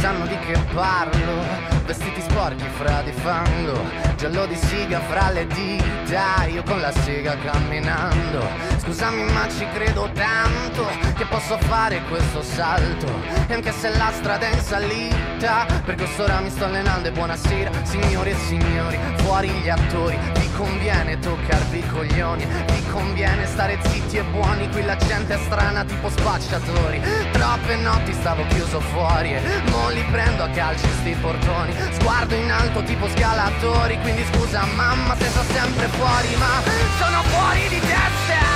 Sanno 0.00 0.26
di 0.26 0.38
che 0.46 0.58
parlo. 0.72 1.42
Vestiti 1.86 2.20
sporchi 2.20 2.66
fra 2.76 3.02
di 3.02 3.12
fango. 3.12 3.78
Giallo 4.16 4.46
di 4.46 4.56
siga 4.56 5.00
fra 5.00 5.30
le 5.30 5.46
dita. 5.46 6.44
Io 6.46 6.62
con 6.62 6.80
la 6.80 6.92
sega 6.92 7.36
camminando. 7.38 8.46
Scusami 8.78 9.24
ma 9.32 9.48
ci 9.48 9.66
credo 9.72 10.10
tanto 10.14 10.86
Che 11.14 11.24
posso 11.26 11.58
fare 11.58 12.02
questo 12.08 12.42
salto. 12.42 13.06
E 13.46 13.54
anche 13.54 13.72
se 13.72 13.90
la 13.96 14.10
strada 14.12 14.46
è 14.46 14.54
in 14.54 14.60
salita 14.60 15.66
Per 15.84 15.94
quest'ora 15.96 16.40
mi 16.40 16.50
sto 16.50 16.64
allenando 16.64 17.08
e 17.08 17.12
buonasera 17.12 17.70
Signori 17.82 18.30
e 18.30 18.36
signori, 18.36 18.98
fuori 19.16 19.48
gli 19.48 19.68
attori. 19.68 20.18
Vi 20.38 20.50
conviene 20.56 21.18
toccarvi 21.18 21.78
i 21.78 21.86
coglioni 21.86 22.46
Vi 22.46 22.82
conviene 22.90 23.46
stare 23.46 23.78
zitti 23.82 24.16
e 24.16 24.22
buoni 24.22 24.68
Qui 24.70 24.84
la 24.84 24.96
gente 24.96 25.34
è 25.34 25.38
strana 25.38 25.84
tipo 25.84 26.08
spacciatori. 26.08 27.00
Troppe 27.32 27.76
notti 27.76 28.12
stavo 28.12 28.46
chiuso 28.48 28.80
fuori 28.80 29.34
E 29.34 29.42
mo 29.70 29.90
li 29.90 30.04
prendo 30.10 30.44
a 30.44 30.48
calci 30.48 30.86
sti 31.00 31.16
portoni. 31.20 31.74
Sguardo 31.92 32.34
in 32.34 32.50
alto 32.50 32.82
tipo 32.82 33.08
scalatori 33.08 33.98
Quindi 34.00 34.24
scusa 34.32 34.64
mamma 34.74 35.14
se 35.16 35.28
sto 35.28 35.42
sempre 35.52 35.86
fuori 35.88 36.34
Ma 36.36 36.62
sono 36.98 37.22
fuori 37.22 37.68
di 37.68 37.80
testa 37.80 38.53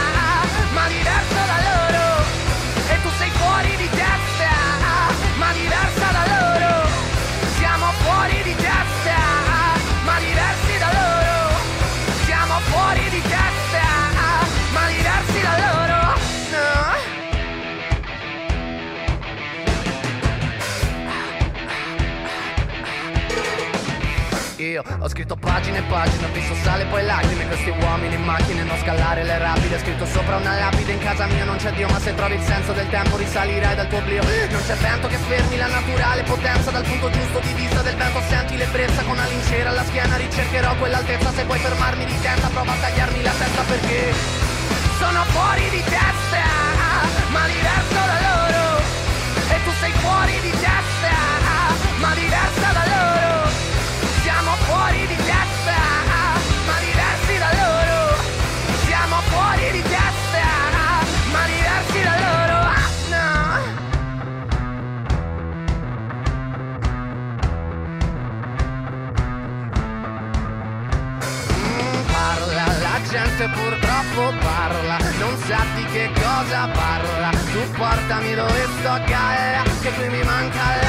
Imaginar 0.79 1.25
solo 1.35 1.88
Io. 24.79 24.85
Ho 25.01 25.09
scritto 25.09 25.35
pagine 25.35 25.79
e 25.79 25.83
pagine, 25.83 26.25
ho 26.27 26.33
visto 26.33 26.55
sale 26.63 26.85
e 26.85 26.87
poi 26.87 27.05
lacrime. 27.05 27.47
Questi 27.49 27.71
uomini 27.71 28.15
in 28.15 28.23
macchine, 28.23 28.63
non 28.63 28.79
scalare 28.79 29.25
le 29.25 29.39
rapide. 29.39 29.79
Scritto 29.79 30.07
sopra 30.07 30.37
una 30.37 30.55
lapide, 30.55 30.93
in 30.93 31.01
casa 31.01 31.27
mia 31.27 31.45
non 31.45 31.57
c'è 31.57 31.73
Dio 31.73 31.89
Ma 31.89 31.99
se 31.99 32.15
trovi 32.15 32.35
il 32.35 32.43
senso 32.43 32.73
del 32.73 32.89
tempo 32.89 33.17
risalirai 33.17 33.75
dal 33.75 33.89
tuo 33.89 33.99
oblio. 33.99 34.23
Non 34.23 34.63
c'è 34.65 34.77
vento 34.77 35.09
che 35.09 35.17
fermi 35.17 35.57
la 35.57 35.67
naturale 35.67 36.23
potenza. 36.23 36.71
Dal 36.71 36.85
punto 36.85 37.11
giusto 37.11 37.41
di 37.41 37.53
vista 37.55 37.83
del 37.83 37.97
vento 37.97 38.21
senti 38.29 38.57
l'ebbrezza. 38.57 39.03
Con 39.03 39.19
una 39.19 39.27
lincera 39.27 39.71
alla 39.71 39.85
schiena 39.85 40.17
ricercherò 40.17 40.77
quell'altezza. 40.77 41.33
Se 41.33 41.45
vuoi 41.45 41.59
fermarmi 41.59 42.05
di 42.05 42.21
testa 42.21 42.49
prova 42.49 42.73
a 42.73 42.77
tagliarmi 42.77 43.23
la 43.23 43.33
testa 43.33 43.63
perché 43.63 44.13
Sono 44.99 45.25
fuori 45.25 45.71
di 45.71 45.83
testa, 45.83 46.47
ma 47.31 47.47
diverso 47.47 48.01
da 48.11 48.19
loro. 48.27 48.83
E 49.51 49.57
tu 49.65 49.71
sei 49.81 49.93
fuori 49.93 50.41
di 50.41 50.51
testa, 50.51 51.17
ma 51.99 52.15
diversa 52.15 52.73
da 52.73 52.85
loro 52.87 53.28
fuori 54.89 55.07
di 55.07 55.17
testa, 55.17 55.81
ma 56.67 56.77
diversi 56.81 57.39
da 57.39 57.51
loro. 57.61 58.17
Siamo 58.87 59.17
fuori 59.29 59.71
di 59.73 59.83
testa, 59.83 60.47
ma 61.31 61.45
diversi 61.45 62.03
da 62.03 62.15
loro. 62.25 62.57
Ah, 62.73 62.89
no. 63.13 63.29
Mm, 71.53 72.03
parla, 72.13 72.65
la 72.81 72.99
gente 73.11 73.49
purtroppo 73.49 74.33
parla, 74.41 74.97
non 75.19 75.37
sa 75.47 75.65
di 75.75 75.85
che 75.93 76.11
cosa 76.15 76.69
parla. 76.69 77.31
Tu 77.53 77.71
portami 77.73 78.35
dove 78.35 78.67
sto 78.79 78.91
a 78.91 79.01
che 79.81 79.91
qui 79.93 80.09
mi 80.09 80.23
manca 80.23 80.57
l'aria 80.57 80.88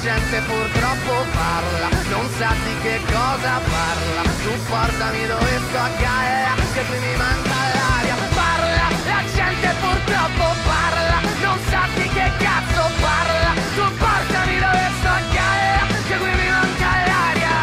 gente 0.00 0.40
purtroppo 0.42 1.24
parla, 1.32 1.88
non 2.10 2.28
sa 2.38 2.54
di 2.64 2.74
che 2.82 3.00
cosa 3.06 3.60
parla. 3.70 4.22
Tu 4.42 4.52
portami 4.68 5.26
dove 5.26 5.60
sto 5.68 5.78
a 5.78 5.90
galla, 5.98 6.54
che 6.74 6.84
qui 6.84 6.98
mi 6.98 7.16
manca 7.16 7.56
l'aria. 7.74 8.14
Parla, 8.34 8.86
la 9.12 9.22
gente 9.34 9.74
purtroppo 9.80 10.44
parla, 10.64 11.20
non 11.42 11.58
sa 11.70 11.82
di 11.94 12.08
che 12.08 12.30
cazzo 12.38 12.82
parla. 13.00 13.52
Tu 13.74 13.84
portami 13.96 14.58
dove 14.58 14.90
sto 14.98 15.08
a 15.08 15.20
galla, 15.34 15.86
che 16.08 16.16
qui 16.16 16.30
mi 16.30 16.48
manca 16.48 16.90
l'aria 17.06 17.56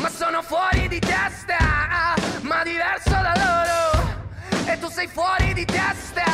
ma 0.00 0.10
sono 0.10 0.42
fuori 0.42 0.88
di 0.88 0.98
testa, 1.00 2.14
ma 2.42 2.62
diverso 2.62 3.10
da 3.10 3.34
loro. 3.44 4.16
E 4.64 4.78
tu 4.78 4.88
sei 4.88 5.08
fuori 5.08 5.52
di 5.54 5.64
testa, 5.64 6.24